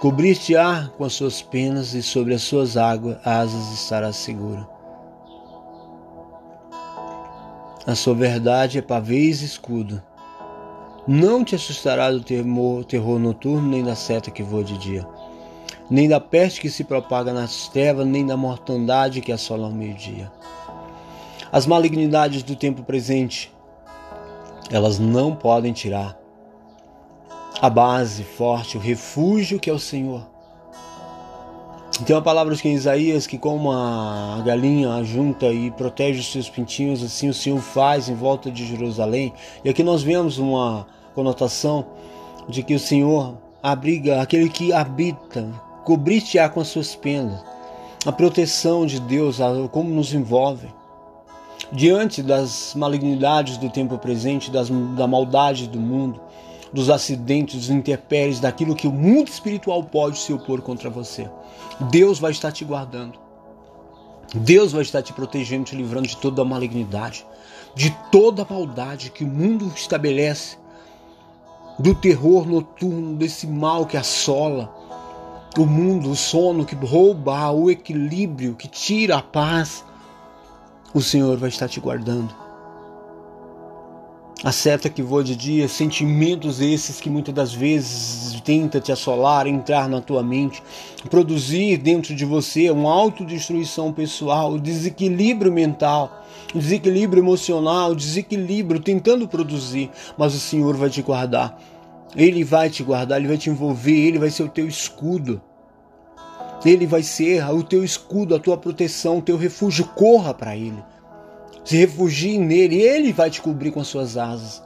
Cobrir-te-á 0.00 0.88
com 0.96 1.04
as 1.04 1.12
suas 1.12 1.42
penas 1.42 1.92
e 1.92 2.02
sobre 2.02 2.32
as 2.32 2.40
suas 2.40 2.78
águas, 2.78 3.18
asas 3.26 3.74
estarás 3.74 4.16
seguro. 4.16 4.66
A 7.86 7.94
sua 7.94 8.14
verdade 8.14 8.78
é 8.78 8.82
pavês 8.82 9.42
e 9.42 9.44
escudo. 9.44 10.02
Não 11.06 11.44
te 11.44 11.54
assustará 11.54 12.10
do 12.10 12.22
temor, 12.22 12.86
terror 12.86 13.18
noturno, 13.18 13.68
nem 13.68 13.84
da 13.84 13.94
seta 13.94 14.30
que 14.30 14.42
voa 14.42 14.64
de 14.64 14.78
dia, 14.78 15.06
nem 15.90 16.08
da 16.08 16.18
peste 16.18 16.62
que 16.62 16.70
se 16.70 16.84
propaga 16.84 17.34
nas 17.34 17.68
trevas, 17.68 18.06
nem 18.06 18.24
da 18.24 18.34
mortandade 18.34 19.20
que 19.20 19.30
assola 19.30 19.66
ao 19.66 19.72
meio-dia 19.72 20.32
as 21.52 21.66
malignidades 21.66 22.42
do 22.42 22.56
tempo 22.56 22.82
presente, 22.82 23.52
elas 24.70 24.98
não 24.98 25.34
podem 25.34 25.72
tirar 25.72 26.18
a 27.60 27.70
base 27.70 28.24
forte, 28.24 28.76
o 28.76 28.80
refúgio 28.80 29.58
que 29.58 29.70
é 29.70 29.72
o 29.72 29.78
Senhor. 29.78 30.26
Tem 32.04 32.14
uma 32.14 32.22
palavra 32.22 32.56
que 32.56 32.68
em 32.68 32.74
Isaías 32.74 33.26
que 33.26 33.38
como 33.38 33.70
a 33.70 34.42
galinha 34.44 35.02
junta 35.04 35.46
e 35.46 35.70
protege 35.70 36.18
os 36.18 36.32
seus 36.32 36.50
pintinhos, 36.50 37.02
assim 37.02 37.28
o 37.28 37.34
Senhor 37.34 37.60
faz 37.60 38.08
em 38.08 38.14
volta 38.14 38.50
de 38.50 38.66
Jerusalém. 38.66 39.32
E 39.64 39.68
aqui 39.68 39.84
nós 39.84 40.02
vemos 40.02 40.38
uma 40.38 40.86
conotação 41.14 41.86
de 42.48 42.64
que 42.64 42.74
o 42.74 42.80
Senhor 42.80 43.38
abriga 43.62 44.20
aquele 44.20 44.48
que 44.48 44.72
habita, 44.72 45.48
cobrir-te-á 45.84 46.48
com 46.48 46.60
as 46.60 46.68
suas 46.68 46.96
penas. 46.96 47.40
A 48.04 48.10
proteção 48.10 48.84
de 48.84 49.00
Deus, 49.00 49.38
como 49.70 49.88
nos 49.88 50.12
envolve 50.12 50.68
diante 51.72 52.22
das 52.22 52.74
malignidades 52.74 53.56
do 53.56 53.70
tempo 53.70 53.98
presente, 53.98 54.50
das, 54.50 54.68
da 54.96 55.06
maldade 55.06 55.68
do 55.68 55.80
mundo, 55.80 56.20
dos 56.72 56.90
acidentes, 56.90 57.56
dos 57.56 57.70
intempéries, 57.70 58.40
daquilo 58.40 58.74
que 58.74 58.86
o 58.86 58.92
mundo 58.92 59.28
espiritual 59.28 59.82
pode 59.84 60.18
se 60.18 60.32
opor 60.32 60.60
contra 60.60 60.90
você. 60.90 61.28
Deus 61.90 62.18
vai 62.18 62.32
estar 62.32 62.52
te 62.52 62.64
guardando. 62.64 63.18
Deus 64.34 64.72
vai 64.72 64.82
estar 64.82 65.02
te 65.02 65.12
protegendo, 65.12 65.64
te 65.64 65.76
livrando 65.76 66.08
de 66.08 66.16
toda 66.16 66.42
a 66.42 66.44
malignidade, 66.44 67.24
de 67.74 67.90
toda 68.10 68.42
a 68.42 68.46
maldade 68.48 69.10
que 69.10 69.22
o 69.22 69.28
mundo 69.28 69.70
estabelece, 69.74 70.56
do 71.78 71.94
terror 71.94 72.46
noturno, 72.46 73.16
desse 73.16 73.46
mal 73.46 73.86
que 73.86 73.96
assola 73.96 74.72
o 75.56 75.66
mundo, 75.66 76.10
o 76.10 76.16
sono 76.16 76.64
que 76.64 76.74
rouba 76.74 77.50
o 77.50 77.70
equilíbrio, 77.70 78.54
que 78.54 78.66
tira 78.66 79.18
a 79.18 79.22
paz 79.22 79.84
o 80.94 81.02
Senhor 81.02 81.36
vai 81.36 81.48
estar 81.48 81.68
te 81.68 81.80
guardando. 81.80 82.32
A 84.44 84.52
seta 84.52 84.88
que 84.88 85.02
voa 85.02 85.24
de 85.24 85.34
dia, 85.34 85.66
sentimentos 85.66 86.60
esses 86.60 87.00
que 87.00 87.10
muitas 87.10 87.34
das 87.34 87.52
vezes 87.52 88.40
tenta 88.42 88.78
te 88.78 88.92
assolar, 88.92 89.46
entrar 89.46 89.88
na 89.88 90.00
tua 90.00 90.22
mente, 90.22 90.62
produzir 91.10 91.78
dentro 91.78 92.14
de 92.14 92.24
você 92.24 92.70
uma 92.70 92.92
autodestruição 92.92 93.92
pessoal, 93.92 94.58
desequilíbrio 94.58 95.50
mental, 95.50 96.24
desequilíbrio 96.54 97.22
emocional, 97.22 97.94
desequilíbrio 97.94 98.80
tentando 98.80 99.26
produzir, 99.26 99.90
mas 100.16 100.34
o 100.34 100.38
Senhor 100.38 100.76
vai 100.76 100.90
te 100.90 101.02
guardar. 101.02 101.58
Ele 102.14 102.44
vai 102.44 102.70
te 102.70 102.84
guardar, 102.84 103.18
ele 103.18 103.28
vai 103.28 103.38
te 103.38 103.50
envolver, 103.50 104.06
ele 104.06 104.18
vai 104.18 104.30
ser 104.30 104.44
o 104.44 104.48
teu 104.48 104.68
escudo. 104.68 105.40
Ele 106.64 106.86
vai 106.86 107.02
ser 107.02 107.44
o 107.50 107.62
teu 107.62 107.84
escudo, 107.84 108.34
a 108.34 108.40
tua 108.40 108.56
proteção, 108.56 109.18
o 109.18 109.22
teu 109.22 109.36
refúgio. 109.36 109.84
Corra 109.94 110.32
para 110.32 110.56
ele 110.56 110.82
se 111.64 111.78
refugie 111.78 112.36
nele, 112.36 112.76
ele 112.76 113.12
vai 113.12 113.30
te 113.30 113.40
cobrir 113.40 113.70
com 113.70 113.80
as 113.80 113.88
suas 113.88 114.18
asas 114.18 114.62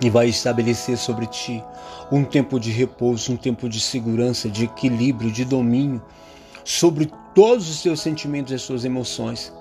e 0.00 0.08
vai 0.08 0.28
estabelecer 0.28 0.96
sobre 0.96 1.26
ti 1.26 1.62
um 2.10 2.24
tempo 2.24 2.58
de 2.58 2.70
repouso, 2.70 3.32
um 3.32 3.36
tempo 3.36 3.68
de 3.68 3.78
segurança, 3.78 4.48
de 4.48 4.64
equilíbrio, 4.64 5.30
de 5.30 5.44
domínio 5.44 6.00
sobre 6.64 7.10
todos 7.34 7.68
os 7.68 7.80
seus 7.80 8.00
sentimentos 8.00 8.52
e 8.52 8.54
as 8.54 8.62
suas 8.62 8.84
emoções. 8.86 9.52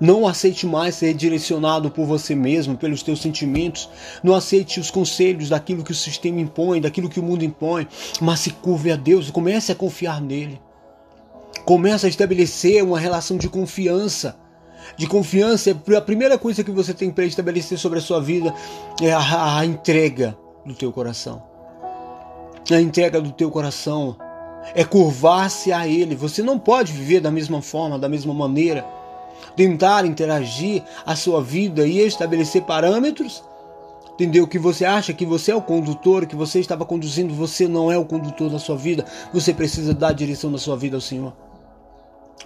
Não 0.00 0.26
aceite 0.26 0.66
mais 0.66 0.96
ser 0.96 1.14
direcionado 1.14 1.88
por 1.90 2.04
você 2.04 2.34
mesmo, 2.34 2.76
pelos 2.76 3.02
teus 3.02 3.22
sentimentos. 3.22 3.88
Não 4.24 4.34
aceite 4.34 4.80
os 4.80 4.90
conselhos 4.90 5.48
daquilo 5.50 5.84
que 5.84 5.92
o 5.92 5.94
sistema 5.94 6.40
impõe, 6.40 6.80
daquilo 6.80 7.08
que 7.08 7.20
o 7.20 7.22
mundo 7.22 7.44
impõe, 7.44 7.86
mas 8.20 8.40
se 8.40 8.50
curve 8.50 8.90
a 8.90 8.96
Deus 8.96 9.28
e 9.28 9.32
comece 9.32 9.70
a 9.70 9.74
confiar 9.76 10.20
nele. 10.20 10.60
Comece 11.64 12.06
a 12.06 12.08
estabelecer 12.08 12.82
uma 12.84 12.98
relação 12.98 13.36
de 13.36 13.48
confiança 13.48 14.36
de 14.96 15.06
confiança, 15.06 15.70
a 15.96 16.00
primeira 16.00 16.38
coisa 16.38 16.62
que 16.62 16.70
você 16.70 16.92
tem 16.94 17.10
para 17.10 17.24
estabelecer 17.24 17.78
sobre 17.78 17.98
a 17.98 18.02
sua 18.02 18.20
vida 18.20 18.54
é 19.00 19.12
a, 19.12 19.58
a 19.58 19.64
entrega 19.64 20.36
do 20.64 20.74
teu 20.74 20.92
coração. 20.92 21.42
A 22.70 22.80
entrega 22.80 23.20
do 23.20 23.32
teu 23.32 23.50
coração 23.50 24.16
é 24.74 24.84
curvar-se 24.84 25.72
a 25.72 25.86
Ele. 25.86 26.14
Você 26.14 26.42
não 26.42 26.58
pode 26.58 26.92
viver 26.92 27.20
da 27.20 27.30
mesma 27.30 27.60
forma, 27.60 27.98
da 27.98 28.08
mesma 28.08 28.32
maneira, 28.32 28.86
tentar 29.56 30.06
interagir 30.06 30.82
a 31.04 31.16
sua 31.16 31.42
vida 31.42 31.86
e 31.86 31.98
estabelecer 32.00 32.62
parâmetros. 32.62 33.42
Entendeu? 34.14 34.46
Que 34.46 34.60
você 34.60 34.84
acha 34.84 35.12
que 35.12 35.26
você 35.26 35.50
é 35.50 35.56
o 35.56 35.60
condutor, 35.60 36.24
que 36.24 36.36
você 36.36 36.60
estava 36.60 36.86
conduzindo, 36.86 37.34
você 37.34 37.66
não 37.66 37.90
é 37.90 37.98
o 37.98 38.04
condutor 38.04 38.48
da 38.48 38.60
sua 38.60 38.76
vida. 38.76 39.04
Você 39.32 39.52
precisa 39.52 39.92
dar 39.92 40.08
a 40.08 40.12
direção 40.12 40.52
da 40.52 40.58
sua 40.58 40.76
vida 40.76 40.96
ao 40.96 41.00
Senhor 41.00 41.32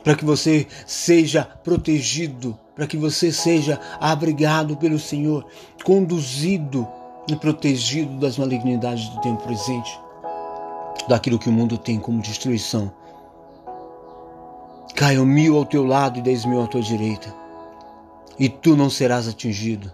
para 0.04 0.14
que 0.14 0.24
você 0.24 0.66
seja 0.86 1.44
protegido, 1.44 2.58
para 2.74 2.86
que 2.86 2.96
você 2.96 3.32
seja 3.32 3.80
abrigado 4.00 4.76
pelo 4.76 4.98
Senhor, 4.98 5.44
conduzido 5.84 6.86
e 7.28 7.36
protegido 7.36 8.18
das 8.18 8.38
malignidades 8.38 9.08
do 9.08 9.20
tempo 9.20 9.42
presente, 9.42 10.00
daquilo 11.08 11.38
que 11.38 11.48
o 11.48 11.52
mundo 11.52 11.76
tem 11.76 11.98
como 11.98 12.22
destruição. 12.22 12.92
Caiam 14.94 15.26
mil 15.26 15.56
ao 15.56 15.64
teu 15.64 15.84
lado 15.84 16.18
e 16.18 16.22
dez 16.22 16.44
mil 16.44 16.62
à 16.62 16.66
tua 16.66 16.80
direita, 16.80 17.34
e 18.38 18.48
tu 18.48 18.76
não 18.76 18.88
serás 18.88 19.28
atingido. 19.28 19.92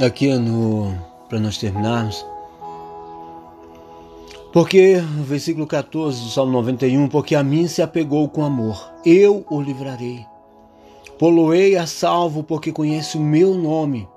Aqui 0.00 0.32
no 0.36 1.07
para 1.28 1.38
nós 1.38 1.58
terminarmos. 1.58 2.24
Porque, 4.52 4.96
versículo 5.24 5.66
14 5.66 6.22
do 6.22 6.30
Salmo 6.30 6.52
91, 6.52 7.08
porque 7.08 7.34
a 7.34 7.44
mim 7.44 7.68
se 7.68 7.82
apegou 7.82 8.28
com 8.28 8.42
amor, 8.42 8.92
eu 9.04 9.44
o 9.50 9.60
livrarei. 9.60 10.24
Poloei 11.18 11.76
a 11.76 11.86
salvo, 11.86 12.42
porque 12.42 12.72
conhece 12.72 13.18
o 13.18 13.20
meu 13.20 13.54
nome. 13.54 14.08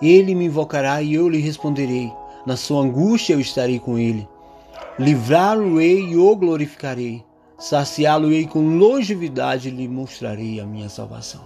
Ele 0.00 0.34
me 0.34 0.44
invocará 0.44 1.02
e 1.02 1.14
eu 1.14 1.28
lhe 1.28 1.38
responderei. 1.38 2.12
Na 2.46 2.56
sua 2.56 2.82
angústia 2.82 3.32
eu 3.32 3.40
estarei 3.40 3.80
com 3.80 3.98
ele. 3.98 4.28
Livrá-lo-ei 4.98 6.10
e 6.10 6.16
o 6.16 6.36
glorificarei. 6.36 7.24
Saciá-lo-ei 7.58 8.46
com 8.46 8.78
longevidade 8.78 9.68
e 9.68 9.72
lhe 9.72 9.88
mostrarei 9.88 10.60
a 10.60 10.66
minha 10.66 10.88
salvação. 10.88 11.42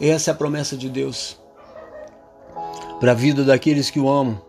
Essa 0.00 0.30
é 0.30 0.32
a 0.32 0.36
promessa 0.36 0.76
de 0.76 0.88
Deus 0.88 1.39
para 3.00 3.12
a 3.12 3.14
vida 3.14 3.42
daqueles 3.42 3.90
que 3.90 3.98
o 3.98 4.08
amam, 4.08 4.40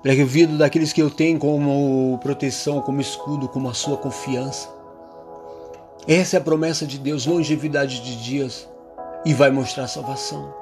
para 0.00 0.12
a 0.12 0.24
vida 0.24 0.56
daqueles 0.56 0.92
que 0.92 1.02
eu 1.02 1.10
tenho 1.10 1.38
como 1.38 2.18
proteção, 2.22 2.80
como 2.80 3.00
escudo, 3.00 3.48
como 3.48 3.68
a 3.68 3.74
sua 3.74 3.96
confiança. 3.96 4.68
Essa 6.06 6.36
é 6.36 6.40
a 6.40 6.42
promessa 6.42 6.86
de 6.86 6.98
Deus, 6.98 7.26
longevidade 7.26 8.00
de 8.00 8.16
dias, 8.22 8.68
e 9.24 9.34
vai 9.34 9.50
mostrar 9.50 9.88
salvação. 9.88 10.61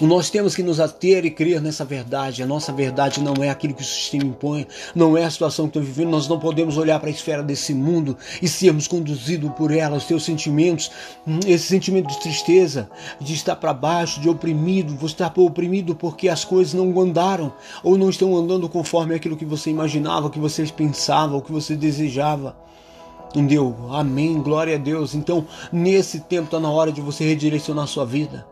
Nós 0.00 0.30
temos 0.30 0.54
que 0.54 0.62
nos 0.62 0.80
ater 0.80 1.24
e 1.24 1.30
crer 1.30 1.60
nessa 1.60 1.84
verdade. 1.84 2.42
A 2.42 2.46
nossa 2.46 2.72
verdade 2.72 3.22
não 3.22 3.34
é 3.42 3.50
aquilo 3.50 3.74
que 3.74 3.82
o 3.82 3.84
sistema 3.84 4.24
impõe, 4.24 4.66
não 4.94 5.16
é 5.16 5.24
a 5.24 5.30
situação 5.30 5.66
que 5.66 5.78
estou 5.78 5.82
vivendo. 5.82 6.10
Nós 6.10 6.28
não 6.28 6.38
podemos 6.38 6.76
olhar 6.76 6.98
para 6.98 7.08
a 7.08 7.12
esfera 7.12 7.42
desse 7.42 7.74
mundo 7.74 8.16
e 8.40 8.48
sermos 8.48 8.86
conduzidos 8.86 9.50
por 9.52 9.70
ela, 9.70 9.96
os 9.96 10.04
teus 10.04 10.24
sentimentos, 10.24 10.90
esse 11.46 11.66
sentimento 11.66 12.08
de 12.08 12.20
tristeza, 12.20 12.90
de 13.20 13.34
estar 13.34 13.56
para 13.56 13.72
baixo, 13.72 14.20
de 14.20 14.28
oprimido, 14.28 14.94
você 14.96 15.14
estar 15.14 15.32
oprimido 15.36 15.94
porque 15.94 16.28
as 16.28 16.44
coisas 16.44 16.74
não 16.74 16.98
andaram 17.00 17.52
ou 17.82 17.96
não 17.96 18.10
estão 18.10 18.36
andando 18.36 18.68
conforme 18.68 19.14
aquilo 19.14 19.36
que 19.36 19.44
você 19.44 19.70
imaginava, 19.70 20.30
que 20.30 20.38
você 20.38 20.64
pensava, 20.66 21.36
o 21.36 21.42
que 21.42 21.52
você 21.52 21.76
desejava. 21.76 22.56
Entendeu? 23.30 23.74
Amém, 23.90 24.42
glória 24.42 24.74
a 24.74 24.78
Deus. 24.78 25.14
Então, 25.14 25.46
nesse 25.72 26.20
tempo 26.20 26.44
está 26.44 26.60
na 26.60 26.70
hora 26.70 26.92
de 26.92 27.00
você 27.00 27.24
redirecionar 27.24 27.84
a 27.84 27.86
sua 27.86 28.04
vida. 28.04 28.51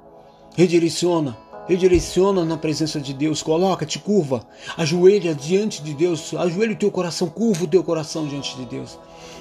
Redireciona, 0.60 1.38
redireciona 1.66 2.44
na 2.44 2.54
presença 2.54 3.00
de 3.00 3.14
Deus, 3.14 3.42
coloca, 3.42 3.86
te 3.86 3.98
curva, 3.98 4.46
ajoelha 4.76 5.34
diante 5.34 5.82
de 5.82 5.94
Deus, 5.94 6.34
ajoelha 6.34 6.74
o 6.74 6.76
teu 6.76 6.90
coração, 6.90 7.30
curva 7.30 7.64
o 7.64 7.66
teu 7.66 7.82
coração 7.82 8.26
diante 8.26 8.54
de 8.54 8.66
Deus 8.66 8.98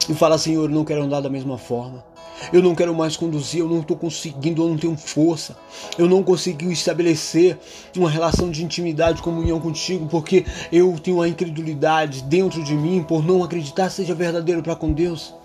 e 0.09 0.13
fala: 0.13 0.37
Senhor, 0.37 0.69
eu 0.69 0.73
não 0.73 0.85
quero 0.85 1.03
andar 1.03 1.19
da 1.19 1.29
mesma 1.29 1.57
forma. 1.57 2.05
Eu 2.53 2.63
não 2.63 2.73
quero 2.73 2.95
mais 2.95 3.17
conduzir, 3.17 3.59
eu 3.59 3.67
não 3.67 3.81
estou 3.81 3.97
conseguindo, 3.97 4.63
eu 4.63 4.69
não 4.69 4.77
tenho 4.77 4.95
força. 4.95 5.57
Eu 5.97 6.07
não 6.07 6.23
consegui 6.23 6.71
estabelecer 6.71 7.57
uma 7.97 8.09
relação 8.09 8.49
de 8.49 8.63
intimidade, 8.63 9.21
comunhão 9.21 9.59
contigo, 9.59 10.07
porque 10.07 10.45
eu 10.71 10.97
tenho 11.03 11.17
uma 11.17 11.27
incredulidade 11.27 12.23
dentro 12.23 12.63
de 12.63 12.73
mim 12.73 13.03
por 13.03 13.21
não 13.25 13.43
acreditar 13.43 13.89
seja 13.89 14.15
verdadeiro 14.15 14.63
para 14.63 14.73
com 14.73 14.93
Deus. 14.93 15.35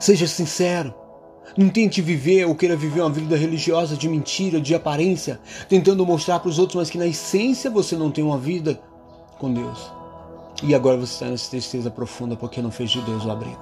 Seja 0.00 0.26
sincero. 0.26 0.94
Não 1.56 1.70
tente 1.70 2.02
viver 2.02 2.44
ou 2.44 2.54
queira 2.54 2.76
viver 2.76 3.00
uma 3.00 3.08
vida 3.08 3.34
religiosa 3.34 3.96
de 3.96 4.06
mentira, 4.08 4.60
de 4.60 4.74
aparência, 4.74 5.40
tentando 5.68 6.04
mostrar 6.04 6.38
para 6.38 6.50
os 6.50 6.58
outros, 6.58 6.76
mas 6.76 6.90
que 6.90 6.98
na 6.98 7.06
essência 7.06 7.70
você 7.70 7.96
não 7.96 8.10
tem 8.10 8.22
uma 8.22 8.36
vida 8.36 8.78
com 9.38 9.50
Deus. 9.52 9.90
E 10.62 10.74
agora 10.74 10.98
você 10.98 11.14
está 11.14 11.26
nessa 11.26 11.48
tristeza 11.50 11.90
profunda 11.90 12.36
porque 12.36 12.60
não 12.60 12.70
fez 12.70 12.90
de 12.90 13.00
Deus 13.00 13.24
o 13.24 13.30
abrigo. 13.30 13.58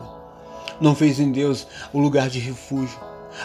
Não 0.81 0.93
fez 0.93 1.21
em 1.21 1.31
Deus 1.31 1.69
o 1.93 2.01
lugar 2.01 2.29
de 2.29 2.41
refúgio. 2.41 2.99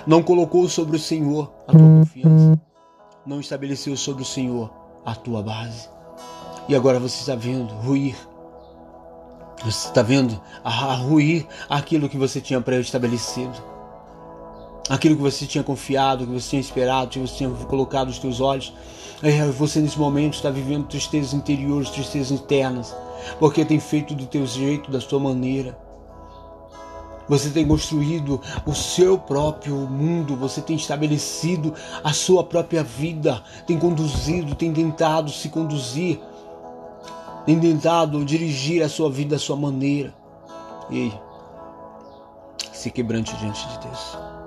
Não 0.08 0.24
colocou 0.24 0.68
sobre 0.68 0.98
o 0.98 1.00
Senhor 1.00 1.52
a 1.68 1.72
tua 1.72 1.82
confiança. 1.82 2.62
Não 3.28 3.40
estabeleceu 3.40 3.96
sobre 3.96 4.24
o 4.24 4.26
Senhor 4.26 4.72
a 5.06 5.14
tua 5.14 5.44
base. 5.44 5.88
E 6.68 6.76
agora 6.76 7.00
você 7.00 7.20
está 7.20 7.36
vendo 7.36 7.72
ruir. 7.76 8.16
Você 9.64 9.90
está 9.90 10.02
vendo 10.02 10.42
a 10.64 10.96
ruir 10.96 11.46
aquilo 11.70 12.10
que 12.10 12.18
você 12.18 12.42
tinha 12.42 12.62
pré-estabelecido 12.62 13.79
aquilo 14.90 15.16
que 15.16 15.22
você 15.22 15.46
tinha 15.46 15.64
confiado, 15.64 16.26
que 16.26 16.34
você 16.34 16.50
tinha 16.50 16.60
esperado, 16.60 17.12
que 17.12 17.20
você 17.20 17.36
tinha 17.36 17.50
colocado 17.50 18.10
os 18.10 18.18
teus 18.18 18.42
olhos. 18.42 18.74
É, 19.22 19.46
você 19.46 19.80
nesse 19.80 20.00
momento 20.00 20.34
está 20.36 20.50
vivendo 20.50 20.88
tristezas 20.88 21.34
interiores, 21.34 21.90
tristezas 21.90 22.32
internas, 22.32 22.96
porque 23.38 23.64
tem 23.64 23.80
feito 23.80 24.16
do 24.16 24.26
teu 24.26 24.46
jeito, 24.46 24.90
da 24.90 25.00
sua 25.00 25.20
maneira. 25.20 25.78
Você 27.28 27.52
tem 27.52 27.68
construído 27.68 28.42
o 28.66 28.74
seu 28.74 29.16
próprio 29.16 29.76
mundo, 29.76 30.36
você 30.36 30.62
tem 30.62 30.76
estabelecido 30.76 31.76
a 32.04 32.12
sua 32.12 32.44
própria 32.44 32.84
vida, 32.84 33.44
tem 33.68 33.78
conduzido, 33.78 34.56
tem 34.56 34.74
tentado 34.74 35.30
se 35.30 35.48
conduzir, 35.50 36.20
tem 37.46 37.60
tentado 37.60 38.26
dirigir 38.26 38.82
a 38.82 38.90
sua 38.90 39.12
vida 39.12 39.36
à 39.36 39.40
sua 39.40 39.56
maneira. 39.56 40.12
E 40.90 41.14
se 42.74 42.90
quebrante 42.90 43.36
diante 43.36 43.68
de 43.68 43.80
Deus. 43.80 44.39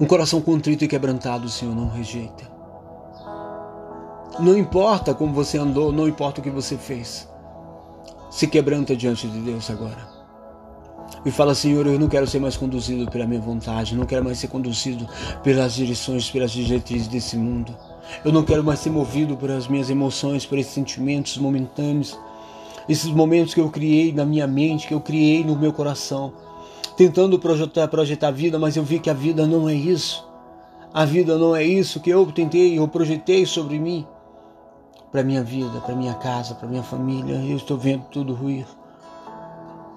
Um 0.00 0.06
coração 0.06 0.40
contrito 0.40 0.84
e 0.84 0.88
quebrantado 0.88 1.46
o 1.46 1.50
Senhor 1.50 1.74
não 1.74 1.88
rejeita. 1.88 2.44
Não 4.38 4.56
importa 4.56 5.12
como 5.12 5.32
você 5.32 5.58
andou, 5.58 5.90
não 5.90 6.06
importa 6.06 6.40
o 6.40 6.44
que 6.44 6.50
você 6.50 6.76
fez. 6.76 7.28
Se 8.30 8.46
quebranta 8.46 8.94
diante 8.94 9.26
de 9.26 9.40
Deus 9.40 9.68
agora. 9.68 10.06
E 11.24 11.32
fala, 11.32 11.52
Senhor, 11.52 11.84
eu 11.86 11.98
não 11.98 12.08
quero 12.08 12.28
ser 12.28 12.38
mais 12.38 12.56
conduzido 12.56 13.10
pela 13.10 13.26
minha 13.26 13.40
vontade, 13.40 13.96
não 13.96 14.06
quero 14.06 14.24
mais 14.24 14.38
ser 14.38 14.46
conduzido 14.46 15.08
pelas 15.42 15.74
direções, 15.74 16.30
pelas 16.30 16.52
diretrizes 16.52 17.08
desse 17.08 17.36
mundo. 17.36 17.76
Eu 18.24 18.32
não 18.32 18.44
quero 18.44 18.62
mais 18.62 18.78
ser 18.78 18.90
movido 18.90 19.36
pelas 19.36 19.66
minhas 19.66 19.90
emoções, 19.90 20.46
por 20.46 20.58
esses 20.58 20.72
sentimentos 20.72 21.36
momentâneos. 21.38 22.16
esses 22.88 23.10
momentos 23.10 23.52
que 23.52 23.60
eu 23.60 23.68
criei 23.68 24.12
na 24.12 24.24
minha 24.24 24.46
mente, 24.46 24.86
que 24.86 24.94
eu 24.94 25.00
criei 25.00 25.42
no 25.44 25.56
meu 25.56 25.72
coração, 25.72 26.32
tentando 26.98 27.38
projetar, 27.38 27.86
projetar 27.86 28.26
a 28.26 28.32
vida, 28.32 28.58
mas 28.58 28.76
eu 28.76 28.82
vi 28.82 28.98
que 28.98 29.08
a 29.08 29.14
vida 29.14 29.46
não 29.46 29.68
é 29.68 29.72
isso. 29.72 30.28
A 30.92 31.04
vida 31.04 31.38
não 31.38 31.54
é 31.54 31.62
isso 31.62 32.00
que 32.00 32.10
eu 32.10 32.26
tentei, 32.32 32.76
eu 32.76 32.88
projetei 32.88 33.46
sobre 33.46 33.78
mim, 33.78 34.04
para 35.12 35.22
minha 35.22 35.44
vida, 35.44 35.80
para 35.80 35.94
minha 35.94 36.14
casa, 36.14 36.56
para 36.56 36.66
minha 36.66 36.82
família. 36.82 37.36
Eu 37.36 37.56
estou 37.56 37.78
vendo 37.78 38.02
tudo 38.10 38.34
ruir. 38.34 38.66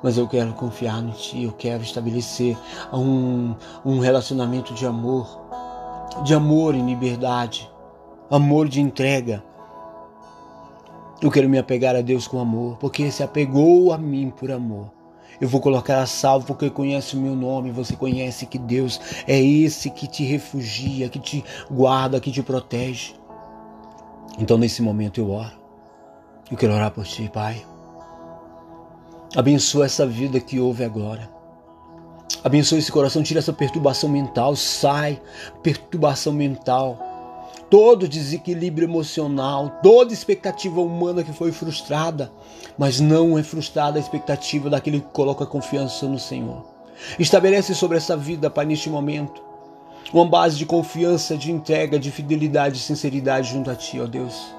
Mas 0.03 0.15
eu 0.15 0.27
quero 0.27 0.53
confiar 0.53 1.03
em 1.03 1.09
Ti, 1.09 1.43
eu 1.43 1.53
quero 1.53 1.81
estabelecer 1.81 2.55
um, 2.93 3.55
um 3.83 3.97
relacionamento 3.97 4.71
de 4.75 4.85
amor, 4.85 5.27
de 6.23 6.35
amor 6.35 6.75
em 6.75 6.85
liberdade, 6.85 7.67
amor 8.29 8.69
de 8.69 8.79
entrega. 8.79 9.43
Eu 11.19 11.31
quero 11.31 11.49
me 11.49 11.57
apegar 11.57 11.95
a 11.95 12.01
Deus 12.01 12.27
com 12.27 12.39
amor, 12.39 12.77
porque 12.77 13.09
se 13.09 13.23
apegou 13.23 13.91
a 13.91 13.97
mim 13.97 14.29
por 14.29 14.51
amor. 14.51 15.00
Eu 15.41 15.49
vou 15.49 15.60
colocar 15.60 16.04
a 16.04 16.06
salvo 16.06 16.45
porque 16.45 16.69
conhece 16.69 17.17
o 17.17 17.19
meu 17.19 17.36
nome, 17.36 17.71
você 17.71 17.95
conhece 17.95 18.45
que 18.45 18.60
Deus 18.60 19.01
é 19.27 19.41
esse 19.41 19.89
que 19.89 20.08
te 20.08 20.23
refugia, 20.23 21.10
que 21.10 21.17
te 21.17 21.43
guarda, 21.69 22.19
que 22.19 22.32
te 22.32 22.43
protege. 22.43 23.15
Então 24.38 24.56
nesse 24.56 24.84
momento 24.84 25.19
eu 25.19 25.32
oro. 25.32 25.60
Eu 26.51 26.56
quero 26.56 26.73
orar 26.73 26.91
por 26.91 27.06
ti, 27.06 27.27
Pai. 27.34 27.65
Abençoa 29.36 29.86
essa 29.86 30.06
vida 30.06 30.39
que 30.39 30.60
houve 30.60 30.84
agora. 30.84 31.27
Abençoa 32.43 32.77
esse 32.77 32.91
coração, 32.91 33.23
tira 33.23 33.39
essa 33.39 33.54
perturbação 33.54 34.10
mental, 34.10 34.56
sai 34.56 35.19
perturbação 35.63 36.34
mental. 36.34 37.11
Todo 37.71 38.05
desequilíbrio 38.05 38.86
emocional, 38.86 39.79
toda 39.81 40.12
expectativa 40.12 40.81
humana 40.81 41.23
que 41.23 41.31
foi 41.31 41.53
frustrada, 41.53 42.29
mas 42.77 42.99
não 42.99 43.39
é 43.39 43.43
frustrada 43.43 43.97
a 43.97 44.01
expectativa 44.01 44.69
daquele 44.69 44.99
que 44.99 45.07
coloca 45.13 45.45
confiança 45.45 46.05
no 46.05 46.19
Senhor. 46.19 46.65
Estabelece 47.17 47.73
sobre 47.73 47.95
essa 47.95 48.17
vida, 48.17 48.49
Pai, 48.49 48.65
neste 48.65 48.89
momento, 48.89 49.41
uma 50.13 50.25
base 50.25 50.57
de 50.57 50.65
confiança, 50.65 51.38
de 51.38 51.49
entrega, 51.49 51.97
de 51.97 52.12
fidelidade 52.12 52.75
e 52.75 52.81
sinceridade 52.81 53.53
junto 53.53 53.71
a 53.71 53.75
Ti, 53.75 54.01
ó 54.01 54.05
Deus. 54.05 54.53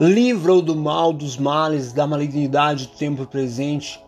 Livra-o 0.00 0.60
do 0.60 0.74
mal, 0.74 1.12
dos 1.12 1.36
males, 1.36 1.92
da 1.92 2.04
malignidade 2.04 2.88
do 2.88 2.96
tempo 2.96 3.26
presente, 3.26 4.02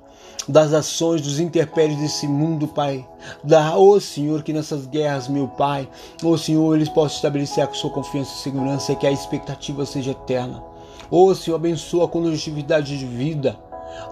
das 0.48 0.72
ações, 0.72 1.20
dos 1.20 1.38
interpérios 1.38 1.98
desse 1.98 2.26
mundo, 2.26 2.66
Pai. 2.68 3.06
Da, 3.42 3.76
oh, 3.76 4.00
Senhor, 4.00 4.42
que 4.42 4.52
nessas 4.52 4.86
guerras, 4.86 5.28
meu 5.28 5.48
Pai, 5.48 5.88
oh, 6.22 6.36
Senhor, 6.36 6.74
eles 6.74 6.88
possam 6.88 7.16
estabelecer 7.16 7.64
a 7.64 7.72
sua 7.72 7.90
confiança 7.90 8.32
e 8.34 8.42
segurança, 8.42 8.94
que 8.94 9.06
a 9.06 9.12
expectativa 9.12 9.86
seja 9.86 10.12
eterna. 10.12 10.62
Oh, 11.10 11.34
Senhor, 11.34 11.56
abençoa 11.56 12.06
a 12.06 12.08
conjuntividade 12.08 12.98
de 12.98 13.06
vida. 13.06 13.58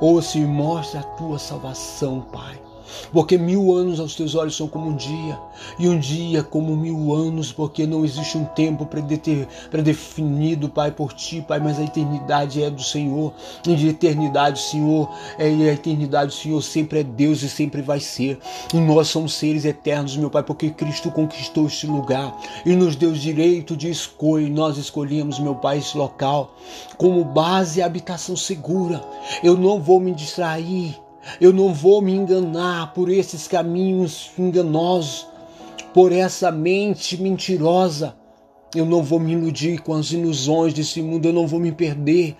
Oh, 0.01 0.21
Senhor, 0.21 0.49
mostra 0.49 1.01
a 1.01 1.05
tua 1.05 1.39
salvação, 1.39 2.21
Pai. 2.33 2.70
Porque 3.13 3.37
mil 3.37 3.75
anos 3.75 4.01
aos 4.01 4.15
teus 4.15 4.35
olhos 4.35 4.57
são 4.57 4.69
como 4.69 4.91
um 4.91 4.97
dia, 4.97 5.39
e 5.79 5.89
um 5.89 5.99
dia 5.99 6.43
como 6.43 6.77
mil 6.77 7.13
anos, 7.15 7.53
porque 7.53 7.87
não 7.87 8.05
existe 8.05 8.37
um 8.39 8.45
tempo 8.45 8.87
predefinido, 9.71 10.69
Pai, 10.69 10.91
por 10.91 11.13
ti, 11.13 11.45
Pai, 11.47 11.61
mas 11.61 11.79
a 11.79 11.85
eternidade 11.85 12.63
é 12.63 12.71
do 12.71 12.83
Senhor. 12.83 13.33
E 13.67 13.75
de 13.75 13.89
eternidade, 13.89 14.61
Senhor, 14.61 15.09
é 15.39 15.47
a 15.47 15.73
eternidade, 15.73 16.35
Senhor, 16.35 16.63
sempre 16.63 17.01
é 17.01 17.03
Deus 17.03 17.43
e 17.43 17.49
sempre 17.49 17.83
vai 17.83 18.01
ser. 18.01 18.39
E 18.73 18.79
nós 18.79 19.09
somos 19.09 19.35
seres 19.35 19.65
eternos, 19.65 20.17
meu 20.17 20.31
Pai, 20.31 20.43
porque 20.43 20.71
Cristo 20.71 21.11
conquistou 21.11 21.67
este 21.67 21.87
lugar 21.87 22.37
e 22.65 22.75
nos 22.75 22.97
deu 22.97 23.13
direito 23.13 23.77
de 23.77 23.91
escolha. 23.91 24.47
E 24.47 24.51
nós 24.51 24.77
escolhemos, 24.77 25.39
meu 25.39 25.55
Pai, 25.55 25.79
esse 25.79 25.97
local 25.97 26.55
como 26.97 27.25
base 27.25 27.81
e 27.81 27.83
habitação 27.83 28.37
segura. 28.37 29.03
Eu 29.43 29.57
não 29.57 29.81
vou 29.81 30.01
me 30.01 30.13
distrair 30.13 30.99
eu 31.41 31.53
não 31.53 31.73
vou 31.75 32.01
me 32.01 32.13
enganar 32.13 32.93
por 32.93 33.11
esses 33.11 33.47
caminhos 33.47 34.31
enganosos, 34.39 35.27
por 35.93 36.13
essa 36.13 36.51
mente 36.51 37.21
mentirosa. 37.21 38.15
Eu 38.75 38.87
não 38.87 39.03
vou 39.03 39.19
me 39.19 39.33
iludir 39.33 39.81
com 39.81 39.95
as 39.95 40.13
ilusões 40.13 40.73
desse 40.73 41.03
mundo, 41.03 41.27
eu 41.27 41.33
não 41.33 41.47
vou 41.47 41.59
me 41.59 41.73
perder. 41.73 42.37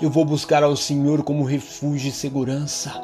Eu 0.00 0.10
vou 0.10 0.24
buscar 0.24 0.62
ao 0.62 0.76
Senhor 0.76 1.22
como 1.22 1.44
refúgio 1.44 2.08
e 2.08 2.12
segurança. 2.12 3.02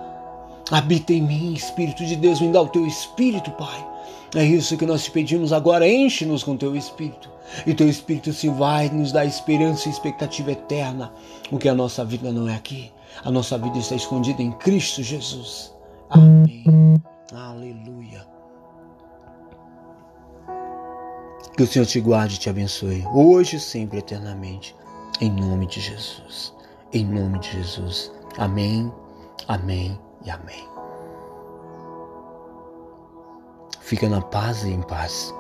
Habita 0.71 1.13
em 1.13 1.23
mim, 1.23 1.53
Espírito 1.53 2.05
de 2.05 2.17
Deus, 2.17 2.41
me 2.41 2.49
dá 2.49 2.61
o 2.61 2.69
teu 2.69 2.87
Espírito, 2.87 3.51
Pai. 3.53 3.87
É 4.35 4.45
isso 4.45 4.77
que 4.77 4.87
nós 4.87 5.05
te 5.05 5.11
pedimos 5.11 5.53
agora, 5.53 5.87
enche-nos 5.87 6.43
com 6.43 6.57
teu 6.57 6.75
Espírito. 6.75 7.31
E 7.67 7.75
teu 7.75 7.89
Espírito 7.89 8.33
se 8.33 8.49
vai 8.49 8.89
nos 8.89 9.13
dar 9.13 9.27
esperança 9.27 9.89
e 9.89 9.93
expectativa 9.93 10.53
eterna, 10.53 11.13
porque 11.51 11.69
a 11.69 11.75
nossa 11.75 12.05
vida 12.05 12.33
não 12.33 12.49
é 12.49 12.55
aqui. 12.55 12.91
A 13.25 13.31
nossa 13.31 13.59
vida 13.59 13.79
está 13.79 13.94
escondida 13.94 14.42
em 14.42 14.53
Cristo 14.53 15.03
Jesus. 15.03 15.75
Amém. 16.11 17.03
Aleluia. 17.33 18.27
Que 21.57 21.62
o 21.62 21.66
Senhor 21.66 21.87
te 21.87 22.01
guarde 22.01 22.37
e 22.37 22.38
te 22.38 22.51
abençoe, 22.51 23.07
hoje 23.12 23.57
e 23.57 23.61
sempre, 23.61 23.98
eternamente. 23.98 24.75
Em 25.20 25.31
nome 25.31 25.66
de 25.66 25.81
Jesus. 25.81 26.55
Em 26.92 27.05
nome 27.05 27.38
de 27.38 27.53
Jesus. 27.53 28.11
Amém, 28.38 28.92
amém 29.48 29.98
e 30.25 30.31
amém. 30.31 30.68
Fica 33.81 34.09
na 34.09 34.20
paz 34.20 34.64
e 34.64 34.70
em 34.70 34.83
paz. 34.83 35.35